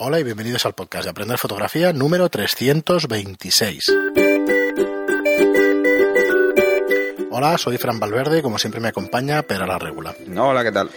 Hola 0.00 0.20
y 0.20 0.22
bienvenidos 0.22 0.64
al 0.64 0.74
podcast 0.74 1.06
de 1.06 1.10
Aprender 1.10 1.38
Fotografía 1.38 1.92
número 1.92 2.28
326. 2.28 3.86
Hola, 7.32 7.58
soy 7.58 7.78
Fran 7.78 7.98
Valverde 7.98 8.38
y 8.38 8.42
como 8.42 8.60
siempre 8.60 8.80
me 8.80 8.86
acompaña 8.86 9.42
Pedro 9.42 9.66
La 9.66 9.76
Regula. 9.76 10.14
Hola, 10.36 10.62
¿qué 10.62 10.70
tal? 10.70 10.88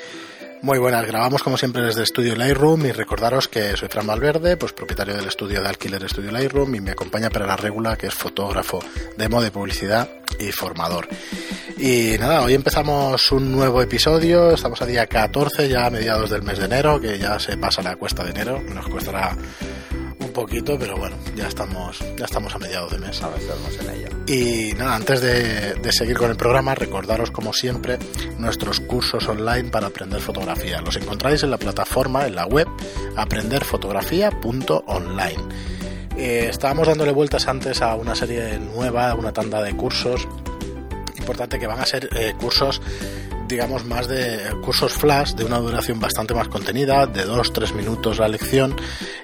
Muy 0.63 0.77
buenas, 0.77 1.07
grabamos 1.07 1.41
como 1.41 1.57
siempre 1.57 1.81
desde 1.81 2.03
Estudio 2.03 2.35
Lightroom 2.35 2.85
y 2.85 2.91
recordaros 2.91 3.47
que 3.47 3.75
soy 3.75 3.89
Fran 3.89 4.05
Valverde, 4.05 4.57
pues 4.57 4.73
propietario 4.73 5.15
del 5.15 5.25
estudio 5.25 5.59
de 5.59 5.67
alquiler 5.67 6.03
Estudio 6.03 6.29
Lightroom 6.31 6.75
y 6.75 6.81
me 6.81 6.91
acompaña 6.91 7.31
Pedro 7.31 7.47
La 7.47 7.57
Regula, 7.57 7.97
que 7.97 8.05
es 8.05 8.13
fotógrafo 8.13 8.79
de 9.17 9.27
moda 9.27 9.47
y 9.47 9.49
publicidad 9.49 10.07
y 10.39 10.51
formador. 10.51 11.07
Y 11.79 12.15
nada, 12.19 12.43
hoy 12.43 12.53
empezamos 12.53 13.31
un 13.31 13.51
nuevo 13.51 13.81
episodio, 13.81 14.51
estamos 14.51 14.79
a 14.83 14.85
día 14.85 15.07
14, 15.07 15.67
ya 15.67 15.87
a 15.87 15.89
mediados 15.89 16.29
del 16.29 16.43
mes 16.43 16.59
de 16.59 16.65
enero, 16.65 17.01
que 17.01 17.17
ya 17.17 17.39
se 17.39 17.57
pasa 17.57 17.81
la 17.81 17.95
cuesta 17.95 18.23
de 18.23 18.29
enero, 18.29 18.61
nos 18.61 18.87
costará 18.87 19.35
un 20.31 20.33
poquito, 20.33 20.79
pero 20.79 20.95
bueno, 20.95 21.17
ya 21.35 21.49
estamos, 21.49 21.99
ya 22.17 22.23
estamos 22.23 22.55
a 22.55 22.59
mediados 22.59 22.93
de 22.93 22.99
mes. 22.99 23.21
A 23.21 23.27
ver, 23.27 23.41
estamos 23.41 23.77
en 23.79 23.89
ella. 23.89 24.07
Y 24.27 24.71
nada, 24.77 24.95
antes 24.95 25.19
de, 25.19 25.73
de 25.73 25.91
seguir 25.91 26.17
con 26.17 26.29
el 26.29 26.37
programa, 26.37 26.73
recordaros 26.73 27.31
como 27.31 27.51
siempre 27.51 27.99
nuestros 28.37 28.79
cursos 28.79 29.27
online 29.27 29.69
para 29.69 29.87
aprender 29.87 30.21
fotografía. 30.21 30.79
Los 30.81 30.95
encontráis 30.95 31.43
en 31.43 31.51
la 31.51 31.57
plataforma, 31.57 32.25
en 32.25 32.35
la 32.35 32.45
web, 32.45 32.65
aprenderfotografía.online. 33.17 35.43
Eh, 36.15 36.47
estábamos 36.49 36.87
dándole 36.87 37.11
vueltas 37.11 37.49
antes 37.49 37.81
a 37.81 37.95
una 37.95 38.15
serie 38.15 38.57
nueva, 38.57 39.13
una 39.15 39.33
tanda 39.33 39.61
de 39.61 39.75
cursos. 39.75 40.25
Importante 41.17 41.59
que 41.59 41.67
van 41.67 41.81
a 41.81 41.85
ser 41.85 42.07
eh, 42.15 42.35
cursos, 42.39 42.81
digamos, 43.51 43.85
más 43.85 44.07
de 44.07 44.39
cursos 44.63 44.93
flash, 44.93 45.33
de 45.33 45.43
una 45.43 45.59
duración 45.59 45.99
bastante 45.99 46.33
más 46.33 46.47
contenida, 46.47 47.05
de 47.05 47.27
2-3 47.27 47.73
minutos 47.73 48.17
la 48.17 48.29
lección 48.29 48.75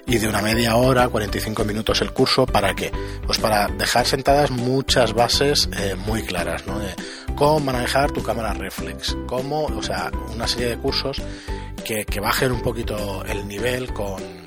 y 0.06 0.18
de 0.18 0.28
una 0.28 0.42
media 0.42 0.76
hora, 0.76 1.08
45 1.08 1.64
minutos 1.64 2.02
el 2.02 2.12
curso. 2.12 2.46
¿Para 2.46 2.74
qué? 2.74 2.92
Pues 3.26 3.38
para 3.38 3.66
dejar 3.68 4.06
sentadas 4.06 4.50
muchas 4.50 5.14
bases 5.14 5.68
eh, 5.78 5.96
muy 6.06 6.22
claras, 6.22 6.66
¿no? 6.66 6.78
De 6.78 6.94
cómo 7.34 7.58
manejar 7.60 8.12
tu 8.12 8.22
cámara 8.22 8.52
reflex, 8.52 9.16
cómo, 9.26 9.64
o 9.64 9.82
sea, 9.82 10.10
una 10.32 10.46
serie 10.46 10.68
de 10.68 10.78
cursos 10.78 11.22
que, 11.84 12.04
que 12.04 12.20
bajen 12.20 12.52
un 12.52 12.60
poquito 12.60 13.24
el 13.24 13.48
nivel 13.48 13.92
con 13.94 14.37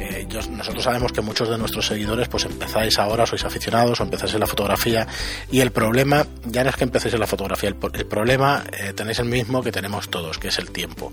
eh, 0.00 0.26
nosotros 0.50 0.84
sabemos 0.84 1.12
que 1.12 1.20
muchos 1.20 1.48
de 1.48 1.58
nuestros 1.58 1.86
seguidores 1.86 2.28
pues 2.28 2.44
empezáis 2.44 2.98
ahora, 2.98 3.26
sois 3.26 3.44
aficionados 3.44 4.00
o 4.00 4.02
empezáis 4.02 4.34
en 4.34 4.40
la 4.40 4.46
fotografía 4.46 5.06
y 5.50 5.60
el 5.60 5.70
problema 5.70 6.26
ya 6.44 6.64
no 6.64 6.70
es 6.70 6.76
que 6.76 6.84
empecéis 6.84 7.14
en 7.14 7.20
la 7.20 7.26
fotografía, 7.26 7.68
el, 7.68 7.76
el 7.94 8.06
problema 8.06 8.64
eh, 8.72 8.92
tenéis 8.92 9.18
el 9.18 9.26
mismo 9.26 9.62
que 9.62 9.72
tenemos 9.72 10.08
todos, 10.08 10.38
que 10.38 10.48
es 10.48 10.58
el 10.58 10.70
tiempo. 10.70 11.12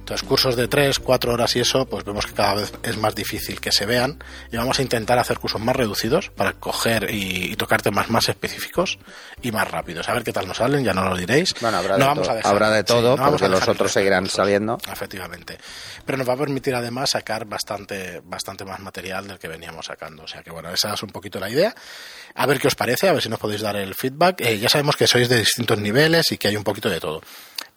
Entonces, 0.00 0.26
cursos 0.26 0.56
de 0.56 0.66
3, 0.66 0.98
4 0.98 1.32
horas 1.32 1.54
y 1.54 1.60
eso, 1.60 1.86
pues 1.86 2.04
vemos 2.04 2.26
que 2.26 2.32
cada 2.32 2.54
vez 2.54 2.72
es 2.82 2.96
más 2.96 3.14
difícil 3.14 3.60
que 3.60 3.70
se 3.70 3.86
vean 3.86 4.18
y 4.50 4.56
vamos 4.56 4.78
a 4.80 4.82
intentar 4.82 5.18
hacer 5.20 5.38
cursos 5.38 5.60
más 5.60 5.76
reducidos 5.76 6.30
para 6.30 6.54
coger 6.54 7.08
y, 7.14 7.52
y 7.52 7.54
tocar 7.56 7.80
temas 7.80 8.10
más 8.10 8.28
específicos 8.28 8.98
y 9.40 9.52
más 9.52 9.70
rápidos. 9.70 10.08
A 10.08 10.14
ver 10.14 10.24
qué 10.24 10.32
tal 10.32 10.48
nos 10.48 10.56
salen, 10.56 10.82
ya 10.82 10.94
no 10.94 11.08
lo 11.08 11.16
diréis. 11.16 11.54
Bueno, 11.60 11.76
habrá 11.78 11.92
No 11.96 11.98
de, 11.98 12.04
vamos 12.06 12.26
to- 12.26 12.32
a 12.32 12.34
dejar- 12.34 12.50
habrá 12.52 12.70
de 12.70 12.80
sí, 12.80 12.84
todo, 12.86 13.10
no 13.16 13.22
vamos 13.22 13.40
porque 13.40 13.48
los 13.56 13.68
otros 13.68 13.92
seguirán 13.92 14.24
cursos. 14.24 14.36
saliendo. 14.36 14.78
Efectivamente. 14.92 15.58
Pero 16.04 16.18
nos 16.18 16.28
va 16.28 16.32
a 16.32 16.38
permitir 16.38 16.74
además 16.74 17.10
sacar 17.10 17.44
bastante, 17.44 18.20
bastante 18.24 18.64
más 18.64 18.80
material 18.80 19.28
del 19.28 19.38
que 19.38 19.46
veníamos 19.46 19.86
sacando. 19.86 20.24
O 20.24 20.28
sea 20.28 20.42
que 20.42 20.50
bueno, 20.50 20.70
esa 20.72 20.92
es 20.94 21.02
un 21.04 21.10
poquito 21.10 21.38
la 21.38 21.48
idea. 21.50 21.72
A 22.34 22.46
ver 22.46 22.58
qué 22.58 22.66
os 22.66 22.74
parece, 22.74 23.08
a 23.08 23.12
ver 23.12 23.22
si 23.22 23.28
nos 23.28 23.38
podéis 23.38 23.60
dar 23.60 23.76
el 23.76 23.94
feedback. 23.94 24.40
Eh, 24.40 24.58
ya 24.58 24.68
sabemos 24.68 24.96
que 24.96 25.06
sois 25.06 25.28
de 25.28 25.36
distintos 25.38 25.78
niveles 25.78 26.32
y 26.32 26.36
que 26.38 26.48
hay 26.48 26.56
un 26.56 26.64
poquito 26.64 26.88
de 26.88 26.98
todo. 26.98 27.20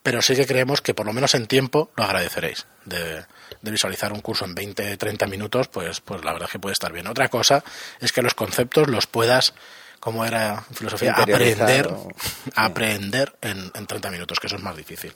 Pero 0.03 0.21
sí 0.21 0.35
que 0.35 0.45
creemos 0.45 0.81
que 0.81 0.93
por 0.93 1.05
lo 1.05 1.13
menos 1.13 1.33
en 1.33 1.47
tiempo 1.47 1.89
lo 1.95 2.03
agradeceréis. 2.03 2.67
De, 2.85 3.25
de 3.61 3.71
visualizar 3.71 4.11
un 4.11 4.19
curso 4.19 4.43
en 4.43 4.53
20, 4.53 4.97
30 4.97 5.27
minutos, 5.27 5.69
pues, 5.69 6.01
pues 6.01 6.23
la 6.25 6.33
verdad 6.33 6.47
es 6.49 6.51
que 6.51 6.59
puede 6.59 6.73
estar 6.73 6.91
bien. 6.91 7.07
Otra 7.07 7.29
cosa 7.29 7.63
es 8.01 8.11
que 8.11 8.21
los 8.21 8.33
conceptos 8.33 8.89
los 8.89 9.07
puedas, 9.07 9.53
como 10.01 10.25
era 10.25 10.65
en 10.69 10.75
filosofía, 10.75 11.13
aprender, 11.35 11.87
o- 11.87 12.09
aprender 12.55 13.33
en, 13.42 13.71
en 13.73 13.87
30 13.87 14.11
minutos, 14.11 14.39
que 14.42 14.47
eso 14.47 14.58
es 14.58 14.61
más 14.61 14.75
difícil. 14.75 15.13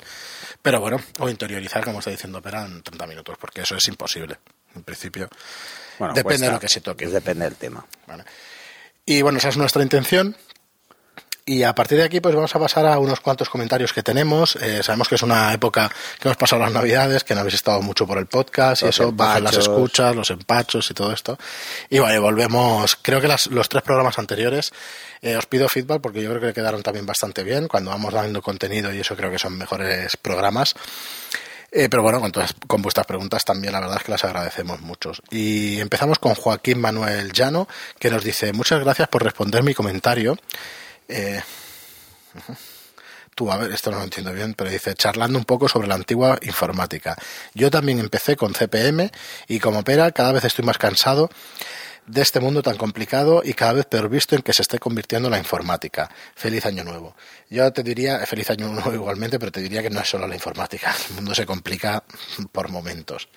Pero 0.62 0.80
bueno, 0.80 1.02
o 1.20 1.28
interiorizar, 1.30 1.84
como 1.84 2.00
está 2.00 2.12
diciendo 2.12 2.42
Pera, 2.42 2.64
en 2.66 2.82
30 2.82 3.06
minutos, 3.08 3.38
porque 3.38 3.62
eso 3.64 3.76
es 3.76 3.86
imposible, 3.90 4.38
en 4.74 4.84
principio. 4.84 5.28
Bueno, 6.00 6.14
Depende 6.14 6.24
cuesta, 6.24 6.46
de 6.46 6.52
lo 6.54 6.60
que 6.62 6.70
se 6.70 6.80
toque. 6.80 7.08
Depende 7.08 7.44
del 7.44 7.56
tema. 7.56 7.86
Vale. 8.08 8.24
Y 9.06 9.22
bueno, 9.22 9.38
esa 9.40 9.50
es 9.50 9.58
nuestra 9.58 9.84
intención. 9.84 10.36
Y 11.50 11.64
a 11.64 11.74
partir 11.74 11.98
de 11.98 12.04
aquí, 12.04 12.20
pues 12.20 12.36
vamos 12.36 12.54
a 12.54 12.60
pasar 12.60 12.86
a 12.86 13.00
unos 13.00 13.22
cuantos 13.22 13.48
comentarios 13.50 13.94
que 13.94 14.04
tenemos. 14.04 14.58
Eh, 14.58 14.84
sabemos 14.84 15.08
que 15.08 15.16
es 15.16 15.22
una 15.24 15.54
época 15.54 15.90
que 16.20 16.28
hemos 16.28 16.36
pasado 16.36 16.62
las 16.62 16.74
navidades, 16.74 17.24
que 17.24 17.34
no 17.34 17.40
habéis 17.40 17.56
estado 17.56 17.82
mucho 17.82 18.06
por 18.06 18.18
el 18.18 18.26
podcast 18.26 18.82
y 18.84 18.88
eso, 18.90 19.04
bajan 19.14 19.44
las 19.46 19.54
escuchas, 19.62 20.14
los 20.14 20.30
empachos 20.30 20.92
y 20.92 20.94
todo 20.94 21.14
esto. 21.14 21.38
Y 21.90 22.00
bueno, 22.00 22.22
volvemos. 22.22 22.98
Creo 23.02 23.22
que 23.22 23.30
las- 23.30 23.48
los 23.48 23.70
tres 23.70 23.82
programas 23.82 24.20
anteriores 24.20 24.74
eh, 25.22 25.38
os 25.38 25.46
pido 25.46 25.70
feedback 25.70 26.02
porque 26.02 26.22
yo 26.22 26.30
creo 26.32 26.42
que 26.42 26.54
quedaron 26.54 26.84
también 26.84 27.06
bastante 27.06 27.44
bien. 27.46 27.70
Cuando 27.70 27.92
vamos 27.92 28.14
dando 28.14 28.42
contenido 28.42 28.94
y 28.94 29.00
eso 29.00 29.16
creo 29.16 29.32
que 29.32 29.40
son 29.40 29.58
mejores 29.58 30.18
programas. 30.18 30.76
Eh, 31.72 31.88
pero 31.90 32.04
bueno, 32.04 32.20
con, 32.20 32.32
todas- 32.34 32.56
con 32.68 32.82
vuestras 32.82 33.08
preguntas 33.08 33.46
también, 33.46 33.72
la 33.72 33.80
verdad 33.80 33.98
es 34.00 34.04
que 34.04 34.12
las 34.12 34.24
agradecemos 34.26 34.82
muchos. 34.82 35.22
Y 35.32 35.80
empezamos 35.80 36.20
con 36.20 36.36
Joaquín 36.36 36.82
Manuel 36.82 37.32
Llano, 37.32 37.70
que 38.00 38.10
nos 38.12 38.22
dice, 38.26 38.52
muchas 38.52 38.82
gracias 38.82 39.08
por 39.08 39.24
responder 39.24 39.64
mi 39.64 39.74
comentario. 39.74 40.38
Eh, 41.08 41.42
tú, 43.36 43.52
a 43.52 43.58
ver, 43.58 43.72
esto 43.72 43.92
no 43.92 43.98
lo 43.98 44.04
entiendo 44.04 44.34
bien, 44.34 44.54
pero 44.54 44.70
dice, 44.70 44.94
charlando 44.96 45.38
un 45.38 45.46
poco 45.46 45.70
sobre 45.70 45.88
la 45.88 45.96
antigua 45.96 46.38
informática. 46.42 47.16
Yo 47.54 47.70
también 47.70 48.00
empecé 48.00 48.36
con 48.36 48.54
CPM 48.54 49.12
y 49.48 49.60
como 49.60 49.84
pera 49.84 50.12
cada 50.12 50.32
vez 50.32 50.44
estoy 50.44 50.66
más 50.66 50.78
cansado 50.78 51.30
de 52.08 52.22
este 52.22 52.40
mundo 52.40 52.64
tan 52.64 52.78
complicado 52.78 53.42
y 53.44 53.54
cada 53.54 53.74
vez 53.74 53.86
peor 53.86 54.10
visto 54.10 54.36
en 54.36 54.42
que 54.42 54.54
se 54.54 54.62
esté 54.62 54.80
convirtiendo 54.80 55.30
la 55.30 55.38
informática. 55.38 56.10
Feliz 56.36 56.66
año 56.66 56.84
nuevo. 56.84 57.16
Yo 57.50 57.72
te 57.72 57.84
diría, 57.84 58.26
feliz 58.26 58.50
año 58.50 58.70
nuevo 58.70 58.94
igualmente, 58.94 59.38
pero 59.38 59.52
te 59.52 59.62
diría 59.62 59.84
que 59.84 59.90
no 59.90 60.00
es 60.00 60.10
solo 60.10 60.26
la 60.26 60.36
informática. 60.36 60.96
El 61.10 61.16
mundo 61.16 61.36
se 61.36 61.46
complica 61.46 62.04
por 62.52 62.70
momentos. 62.70 63.28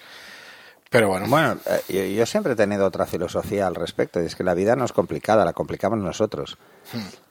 Pero 0.91 1.07
bueno, 1.07 1.29
Bueno, 1.29 1.57
eh, 1.67 1.83
yo, 1.89 2.05
yo 2.05 2.27
siempre 2.27 2.55
he 2.55 2.57
tenido 2.57 2.85
otra 2.85 3.07
filosofía 3.07 3.69
al 3.69 3.77
respecto, 3.77 4.21
y 4.21 4.27
es 4.27 4.35
que 4.35 4.43
la 4.43 4.55
vida 4.55 4.75
no 4.75 4.85
es 4.85 4.93
complicada, 4.93 5.45
la 5.45 5.53
complicamos 5.53 6.01
nosotros. 6.01 6.59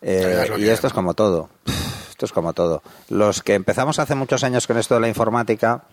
Eh, 0.02 0.44
es 0.44 0.50
lo 0.50 0.58
y 0.58 0.70
esto 0.70 0.88
es 0.88 0.94
como 0.94 1.14
todo. 1.14 1.50
Esto 2.10 2.26
es 2.26 2.32
como 2.32 2.54
todo. 2.54 2.82
Los 3.10 3.44
que 3.44 3.56
empezamos 3.56 4.00
hace 4.00 4.16
muchos 4.16 4.44
años 4.46 4.66
con 4.66 4.78
esto 4.78 4.96
de 4.96 5.02
la 5.02 5.10
informática, 5.10 5.84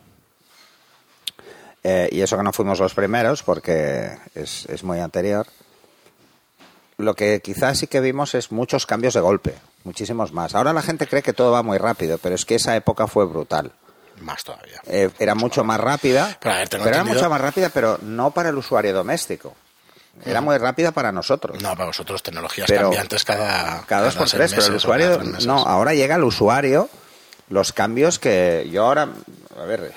eh, 1.82 2.08
y 2.12 2.20
eso 2.20 2.36
que 2.36 2.44
no 2.44 2.52
fuimos 2.52 2.78
los 2.78 2.94
primeros, 2.94 3.42
porque 3.42 4.16
es, 4.36 4.66
es 4.66 4.84
muy 4.84 5.00
anterior, 5.00 5.46
lo 6.98 7.14
que 7.14 7.40
quizás 7.40 7.78
sí 7.78 7.88
que 7.88 8.00
vimos 8.00 8.36
es 8.36 8.52
muchos 8.52 8.86
cambios 8.86 9.14
de 9.14 9.20
golpe, 9.20 9.54
muchísimos 9.82 10.32
más. 10.32 10.54
Ahora 10.54 10.72
la 10.72 10.82
gente 10.82 11.08
cree 11.08 11.22
que 11.22 11.32
todo 11.32 11.50
va 11.50 11.62
muy 11.64 11.78
rápido, 11.78 12.18
pero 12.18 12.36
es 12.36 12.44
que 12.44 12.54
esa 12.54 12.76
época 12.76 13.08
fue 13.08 13.26
brutal. 13.26 13.72
Más 14.20 14.44
todavía. 14.44 14.80
Eh, 14.86 15.10
era 15.18 15.34
mucho 15.34 15.64
más 15.64 15.80
rápida, 15.80 16.36
Pero, 16.40 16.54
ver, 16.84 16.94
era 16.94 17.04
mucho 17.04 17.28
más 17.28 17.40
rápida, 17.40 17.70
pero 17.70 17.98
no 18.02 18.30
para 18.30 18.48
el 18.50 18.56
usuario 18.56 18.92
doméstico. 18.92 19.54
Era 20.24 20.40
muy 20.40 20.56
rápida 20.56 20.92
para 20.92 21.12
nosotros. 21.12 21.62
No, 21.62 21.70
para 21.72 21.86
vosotros 21.86 22.22
tecnologías 22.22 22.66
Pero 22.68 22.82
cambiantes 22.82 23.24
cada, 23.24 23.82
cada 23.86 24.04
dos 24.04 24.16
por 24.16 24.28
tres, 24.30 24.54
pero 24.54 24.66
el 24.66 24.74
usuario 24.74 25.22
no. 25.44 25.58
Ahora 25.58 25.92
llega 25.92 26.16
el 26.16 26.24
usuario 26.24 26.88
los 27.48 27.72
cambios 27.72 28.18
que 28.18 28.68
yo 28.72 28.84
ahora, 28.84 29.08
a 29.60 29.64
ver, 29.64 29.92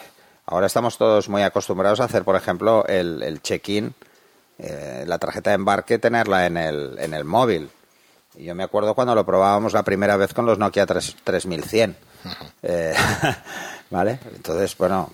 ahora 0.46 0.68
estamos 0.68 0.98
todos 0.98 1.30
muy 1.30 1.42
acostumbrados 1.42 2.00
a 2.00 2.04
hacer, 2.04 2.24
por 2.24 2.36
ejemplo, 2.36 2.86
el, 2.86 3.24
el 3.24 3.42
check-in, 3.42 3.94
eh, 4.60 5.04
la 5.08 5.18
tarjeta 5.18 5.52
de 5.52 5.56
embarque, 5.56 6.00
tenerla 6.00 6.46
en 6.46 6.58
el, 6.58 6.98
en 7.00 7.14
el 7.14 7.24
móvil. 7.24 7.70
Y 8.36 8.46
yo 8.46 8.56
me 8.56 8.64
acuerdo 8.64 8.94
cuando 8.94 9.16
lo 9.16 9.26
probábamos 9.26 9.74
la 9.74 9.84
primera 9.84 10.16
vez 10.16 10.34
con 10.34 10.46
los 10.46 10.60
Nokia 10.60 10.86
3, 10.86 11.18
3100. 11.24 11.98
Eh, 12.62 12.94
¿Vale? 13.90 14.20
Entonces, 14.36 14.78
bueno, 14.78 15.12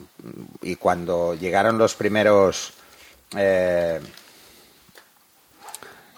y 0.61 0.75
cuando 0.75 1.33
llegaron 1.33 1.77
los 1.77 1.95
primeros... 1.95 2.73
eh, 3.35 4.01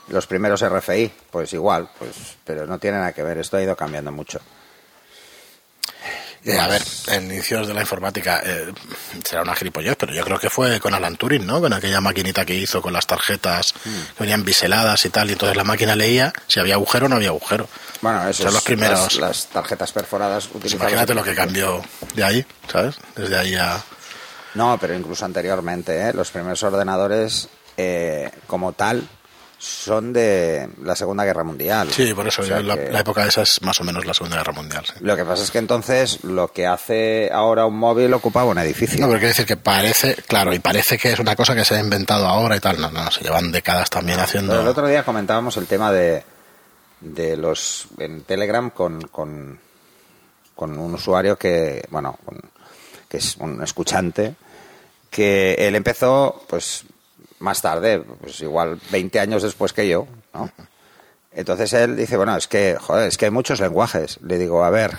los 0.10 0.26
primeros 0.26 0.62
RFI, 0.62 1.12
pues 1.32 1.52
igual, 1.54 1.90
pues, 2.00 2.38
pero 2.46 2.66
no 2.66 2.80
tiene 2.80 2.98
nada 2.98 3.12
que 3.12 3.24
ver, 3.24 3.38
esto 3.40 3.58
ha 3.58 3.62
ido 3.62 3.76
cambiando 3.76 4.12
mucho. 4.12 4.40
Eh, 6.48 6.58
a 6.58 6.68
ver, 6.68 6.82
en 7.08 7.32
inicios 7.32 7.68
de 7.68 7.74
la 7.74 7.82
informática 7.82 8.42
eh, 8.46 8.72
será 9.24 9.42
una 9.42 9.54
gilipollez, 9.56 9.96
pero 9.98 10.14
yo 10.14 10.24
creo 10.24 10.40
que 10.40 10.50
fue 10.50 10.80
con 10.80 10.94
Alan 10.94 11.18
Turing, 11.18 11.46
¿no? 11.46 11.60
Con 11.60 11.74
aquella 11.74 12.00
maquinita 12.00 12.46
que 12.46 12.56
hizo 12.56 12.82
con 12.82 12.94
las 12.94 13.06
tarjetas 13.06 13.74
Mm. 13.86 13.90
que 14.18 14.24
venían 14.24 14.46
biseladas 14.46 15.04
y 15.06 15.10
tal, 15.10 15.30
y 15.30 15.34
entonces 15.34 15.58
la 15.58 15.64
máquina 15.66 15.96
leía 15.96 16.32
si 16.48 16.60
había 16.60 16.76
agujero 16.76 17.08
o 17.08 17.10
no 17.10 17.18
había 17.18 17.30
agujero. 17.30 17.68
Bueno, 18.02 18.28
eso 18.30 18.44
Son 18.44 18.48
es 18.50 18.54
los 18.54 18.64
primeros. 18.64 19.00
Las, 19.00 19.16
las 19.16 19.48
tarjetas 19.48 19.92
perforadas 19.92 20.48
Pues 20.48 20.74
imagínate 20.74 21.14
lo 21.14 21.24
que 21.24 21.36
cambió 21.36 21.84
de 22.16 22.24
ahí, 22.24 22.46
¿sabes? 22.72 22.96
Desde 23.16 23.38
ahí 23.38 23.56
a... 23.56 23.84
No, 24.54 24.78
pero 24.80 24.96
incluso 24.96 25.26
anteriormente, 25.26 26.08
¿eh? 26.10 26.14
los 26.14 26.32
primeros 26.32 26.64
ordenadores, 26.64 27.50
eh, 27.76 28.32
como 28.48 28.74
tal, 28.74 29.08
son 29.60 30.14
de 30.14 30.70
la 30.84 30.96
Segunda 30.96 31.26
Guerra 31.26 31.44
Mundial. 31.44 31.90
Sí, 31.92 32.14
por 32.14 32.28
eso 32.28 32.44
O 32.44 32.46
sea 32.46 32.58
yo- 32.58 32.64
la, 32.64 32.76
que- 32.76 32.92
la 32.92 33.00
época 33.00 33.26
esa 33.26 33.42
es 33.42 33.62
más 33.64 33.80
o 33.82 33.84
menos 33.84 34.06
la 34.06 34.14
Segunda 34.14 34.38
Guerra 34.38 34.54
Mundial. 34.54 34.86
sí. 34.86 34.94
Lo 35.02 35.16
que 35.16 35.26
pasa 35.26 35.44
es 35.44 35.50
que 35.52 35.58
entonces 35.58 36.24
lo 36.24 36.52
que 36.52 36.68
hace 36.68 37.30
ahora 37.34 37.66
un 37.66 37.76
móvil 37.78 38.14
ocupaba 38.14 38.52
un 38.52 38.60
edificio. 38.60 39.00
No, 39.00 39.08
pero 39.08 39.18
quiere 39.20 39.30
decir 39.30 39.46
que 39.48 39.58
parece, 39.58 40.16
claro, 40.28 40.54
y 40.54 40.60
parece 40.60 40.98
que 40.98 41.12
es 41.14 41.20
una 41.20 41.36
cosa 41.36 41.56
que 41.56 41.66
se 41.66 41.76
ha 41.76 41.80
inventado 41.80 42.28
ahora 42.28 42.56
y 42.56 42.60
tal. 42.60 42.80
No, 42.80 42.92
no, 42.92 43.10
se 43.12 43.24
llevan 43.24 43.52
décadas 43.52 43.90
también 43.90 44.20
haciendo. 44.20 44.60
El 44.62 44.68
otro 44.68 44.88
día 44.88 45.04
comentábamos 45.04 45.58
el 45.58 45.66
tema 45.66 45.92
de, 45.92 46.24
de 47.02 47.36
los 47.38 47.88
en 47.98 48.22
Telegram 48.22 48.70
con, 48.70 49.02
con, 49.08 49.60
con 50.56 50.78
un 50.78 50.94
usuario 50.94 51.36
que, 51.36 51.84
bueno, 51.90 52.18
con- 52.24 52.42
que 53.10 53.18
es 53.18 53.38
un 53.38 53.64
escuchante, 53.64 54.36
que 55.10 55.54
él 55.58 55.76
empezó, 55.76 56.44
pues, 56.48 56.84
más 57.40 57.62
tarde, 57.62 58.00
pues 58.00 58.42
igual 58.42 58.80
20 58.92 59.20
años 59.20 59.44
después 59.44 59.74
que 59.74 59.88
yo, 59.88 60.08
¿no? 60.34 60.50
Entonces 61.32 61.72
él 61.74 61.96
dice, 61.96 62.18
bueno, 62.18 62.36
es 62.36 62.48
que, 62.48 62.78
joder, 62.80 63.08
es 63.08 63.18
que 63.18 63.26
hay 63.26 63.32
muchos 63.32 63.60
lenguajes. 63.60 64.20
Le 64.24 64.40
digo, 64.40 64.64
a 64.64 64.72
ver, 64.72 64.98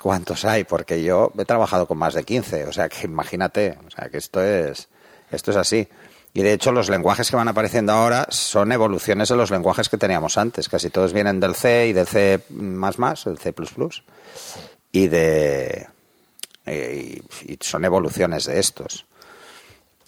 ¿cuántos 0.00 0.46
hay? 0.46 0.64
Porque 0.64 1.02
yo 1.02 1.30
he 1.38 1.44
trabajado 1.44 1.86
con 1.86 1.98
más 1.98 2.14
de 2.14 2.24
15, 2.24 2.64
o 2.64 2.72
sea 2.72 2.88
que 2.88 3.06
imagínate, 3.06 3.78
o 3.86 3.90
sea 3.90 4.08
que 4.08 4.16
esto 4.16 4.42
es, 4.42 4.88
esto 5.30 5.50
es 5.50 5.56
así. 5.58 5.86
Y 6.32 6.42
de 6.42 6.52
hecho 6.52 6.72
los 6.72 6.88
lenguajes 6.88 7.28
que 7.28 7.36
van 7.36 7.48
apareciendo 7.48 7.92
ahora 7.92 8.26
son 8.30 8.72
evoluciones 8.72 9.28
de 9.28 9.36
los 9.36 9.50
lenguajes 9.50 9.88
que 9.88 9.98
teníamos 9.98 10.38
antes. 10.38 10.68
Casi 10.68 10.88
todos 10.88 11.12
vienen 11.12 11.40
del 11.40 11.54
C 11.54 11.88
y 11.88 11.92
del 11.92 12.06
C++, 12.06 12.34
el 12.34 13.38
C++, 13.38 13.54
y 14.92 15.08
de 15.08 15.88
y 16.66 17.58
son 17.60 17.84
evoluciones 17.84 18.44
de 18.44 18.58
estos. 18.58 19.06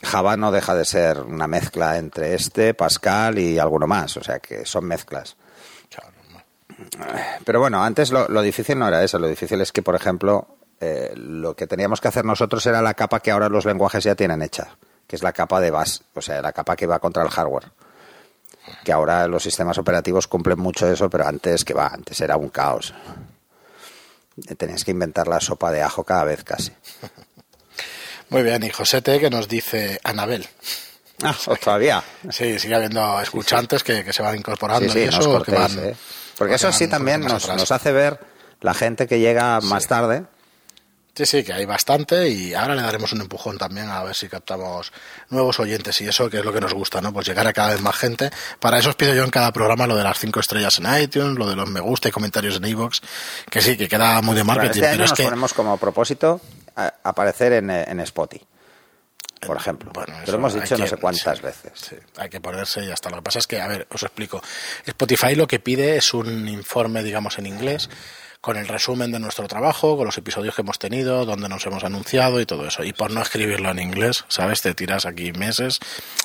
Java 0.03 0.37
no 0.37 0.51
deja 0.51 0.75
de 0.75 0.85
ser 0.85 1.21
una 1.21 1.47
mezcla 1.47 1.99
entre 1.99 2.35
este, 2.35 2.75
Pascal 2.75 3.39
y 3.39 3.59
alguno 3.59 3.87
más, 3.87 4.17
o 4.17 4.23
sea 4.25 4.39
que 4.39 4.65
son 4.65 4.85
mezclas. 4.87 5.37
Pero 7.45 7.61
bueno, 7.61 7.83
antes 7.83 8.11
lo, 8.11 8.29
lo 8.29 8.41
difícil 8.41 8.79
no 8.79 8.89
era 8.89 9.05
eso, 9.05 9.19
lo 9.19 9.29
difícil 9.29 9.61
es 9.61 9.71
que, 9.71 9.83
por 9.83 9.95
ejemplo, 9.95 10.57
eh, 10.81 11.13
lo 11.15 11.55
que 11.55 11.67
teníamos 11.67 12.01
que 12.01 12.09
hacer 12.09 12.25
nosotros 12.25 12.65
era 12.67 12.81
la 12.81 12.95
capa 12.95 13.21
que 13.21 13.31
ahora 13.31 13.51
los 13.51 13.67
lenguajes 13.67 14.03
ya 14.05 14.15
tienen 14.15 14.41
hecha, 14.41 14.77
que 15.07 15.17
es 15.17 15.23
la 15.23 15.33
capa 15.33 15.61
de 15.61 15.71
base, 15.71 16.03
o 16.15 16.23
sea, 16.23 16.41
la 16.41 16.53
capa 16.53 16.75
que 16.75 16.87
va 16.87 16.99
contra 16.99 17.23
el 17.23 17.29
hardware. 17.29 17.71
Que 18.85 18.93
ahora 18.93 19.27
los 19.27 19.43
sistemas 19.43 19.77
operativos 19.79 20.27
cumplen 20.27 20.59
mucho 20.59 20.91
eso, 20.91 21.11
pero 21.11 21.27
antes 21.27 21.65
que 21.65 21.75
va, 21.75 21.89
antes 21.89 22.19
era 22.21 22.37
un 22.37 22.49
caos. 22.49 22.95
Tenías 24.57 24.85
que 24.85 24.93
inventar 24.93 25.29
la 25.29 25.41
sopa 25.41 25.71
de 25.71 25.83
ajo 25.83 26.05
cada 26.05 26.25
vez 26.25 26.45
casi. 26.45 26.73
Muy 28.31 28.43
bien, 28.43 28.63
y 28.63 28.71
Josete 28.71 29.19
que 29.21 29.29
nos 29.31 29.49
dice 29.49 30.01
Anabel. 30.05 30.47
Ah, 31.23 31.35
todavía. 31.63 32.03
Sí, 32.31 32.59
sigue 32.59 32.75
habiendo 32.75 33.21
escuchantes 33.21 33.83
que, 33.85 34.03
que 34.05 34.13
se 34.13 34.23
van 34.23 34.37
incorporando 34.37 34.87
Sí, 34.91 34.99
sí, 35.01 35.05
y 35.05 35.09
eso, 35.09 35.19
os 35.19 35.27
que 35.45 35.53
cortéis, 35.53 35.59
van- 35.77 35.85
¿eh? 35.91 35.97
Porque 36.39 36.55
eso 36.55 36.73
sí 36.73 36.87
también 36.89 37.21
nos, 37.21 37.47
nos 37.49 37.71
hace 37.71 37.93
ver 37.93 38.19
la 38.63 38.73
gente 38.73 39.07
que 39.07 39.19
llega 39.19 39.61
más 39.61 39.87
tarde. 39.87 40.25
Sí, 41.15 41.27
sí, 41.27 41.45
que 41.45 41.53
hay 41.53 41.67
bastante 41.67 42.29
y 42.29 42.55
ahora 42.55 42.75
le 42.75 42.81
daremos 42.83 43.13
un 43.13 43.21
empujón 43.21 43.59
también 43.59 43.91
a 43.91 44.03
ver 44.05 44.15
si 44.15 44.29
captamos 44.29 44.91
nuevos 45.29 45.59
oyentes 45.61 46.01
y 46.01 46.09
eso 46.09 46.31
que 46.31 46.39
es 46.39 46.45
lo 46.45 46.53
que 46.53 46.61
nos 46.61 46.73
gusta, 46.73 47.03
¿no? 47.03 47.13
Pues 47.13 47.27
llegar 47.27 47.47
a 47.47 47.53
cada 47.53 47.71
vez 47.73 47.83
más 47.83 47.97
gente. 47.97 48.31
Para 48.59 48.79
eso 48.79 48.89
os 48.91 48.95
pido 48.95 49.13
yo 49.13 49.25
en 49.25 49.31
cada 49.31 49.53
programa 49.53 49.87
lo 49.87 49.97
de 49.97 50.05
las 50.05 50.19
cinco 50.19 50.41
estrellas 50.41 50.79
en 50.79 51.03
iTunes, 51.03 51.37
lo 51.37 51.47
de 51.51 51.57
los 51.57 51.69
me 51.69 51.81
gusta 51.81 52.09
y 52.09 52.13
comentarios 52.13 52.57
en 52.57 52.65
iVoox, 52.65 53.01
que 53.51 53.61
sí, 53.61 53.77
que 53.77 53.89
queda 53.89 54.23
muy 54.23 54.35
de 54.37 54.45
Bueno, 54.45 54.63
marketing, 54.63 54.79
este 54.81 54.87
año 54.89 54.93
pero 54.99 55.05
es 55.05 55.11
nos 55.11 55.17
que... 55.19 55.25
ponemos 55.25 55.53
como 55.53 55.77
propósito 55.77 56.41
aparecer 57.03 57.53
en, 57.55 57.71
eh, 57.71 57.85
en 57.89 58.01
Spotify, 58.01 58.47
por 59.47 59.57
ejemplo. 59.57 59.91
Bueno, 59.95 60.15
que 60.19 60.23
eso 60.25 60.33
lo 60.33 60.39
hemos 60.39 60.55
dicho 60.55 60.77
no 60.77 60.85
que- 60.85 60.91
sé 60.91 60.97
cuántas 60.97 61.39
sí, 61.39 61.43
veces. 61.45 61.73
sí, 61.75 61.97
hay 62.17 62.29
que 62.29 62.41
ponerse 62.41 62.83
y 62.85 62.89
ya 62.89 62.95
está. 62.95 63.11
Lo 63.11 63.17
que 63.17 63.23
pasa 63.23 63.39
es 63.39 63.47
que, 63.47 63.61
a 63.61 63.67
ver, 63.69 63.87
os 63.91 64.03
explico. 64.03 64.43
Spotify 64.85 65.35
lo 65.35 65.47
que 65.47 65.61
pide 65.61 65.97
es 65.97 66.13
un 66.15 66.49
informe, 66.49 67.03
digamos, 67.03 67.39
en 67.39 67.47
inglés, 67.47 67.89
con 68.41 68.57
el 68.57 68.67
resumen 68.69 69.13
de 69.13 69.19
nuestro 69.19 69.47
trabajo, 69.49 69.99
con 69.99 70.07
los 70.07 70.17
episodios 70.17 70.55
que 70.55 70.63
hemos 70.63 70.79
tenido, 70.79 71.27
donde 71.27 71.47
nos 71.49 71.67
hemos 71.67 71.85
anunciado 71.85 72.41
y 72.41 72.47
todo 72.47 72.67
eso. 72.67 72.83
Y 72.83 72.95
por 72.95 73.11
no 73.11 73.21
escribirlo 73.21 73.71
en 73.71 73.79
inglés, 73.81 74.25
¿sabes? 74.29 74.63
Te 74.63 74.73
tiras 74.73 75.05
aquí 75.05 75.31
meses 75.33 75.79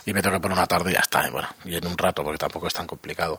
y 0.06 0.14
me 0.14 0.22
tengo 0.22 0.38
que 0.38 0.40
poner 0.42 0.58
una 0.58 0.66
tarde 0.66 0.92
y 0.92 0.94
ya 0.94 1.02
está. 1.02 1.28
Y 1.28 1.32
bueno, 1.32 1.50
y 1.66 1.76
en 1.76 1.86
un 1.86 1.98
rato, 1.98 2.24
porque 2.24 2.38
tampoco 2.38 2.68
es 2.68 2.74
tan 2.74 2.88
complicado. 2.88 3.38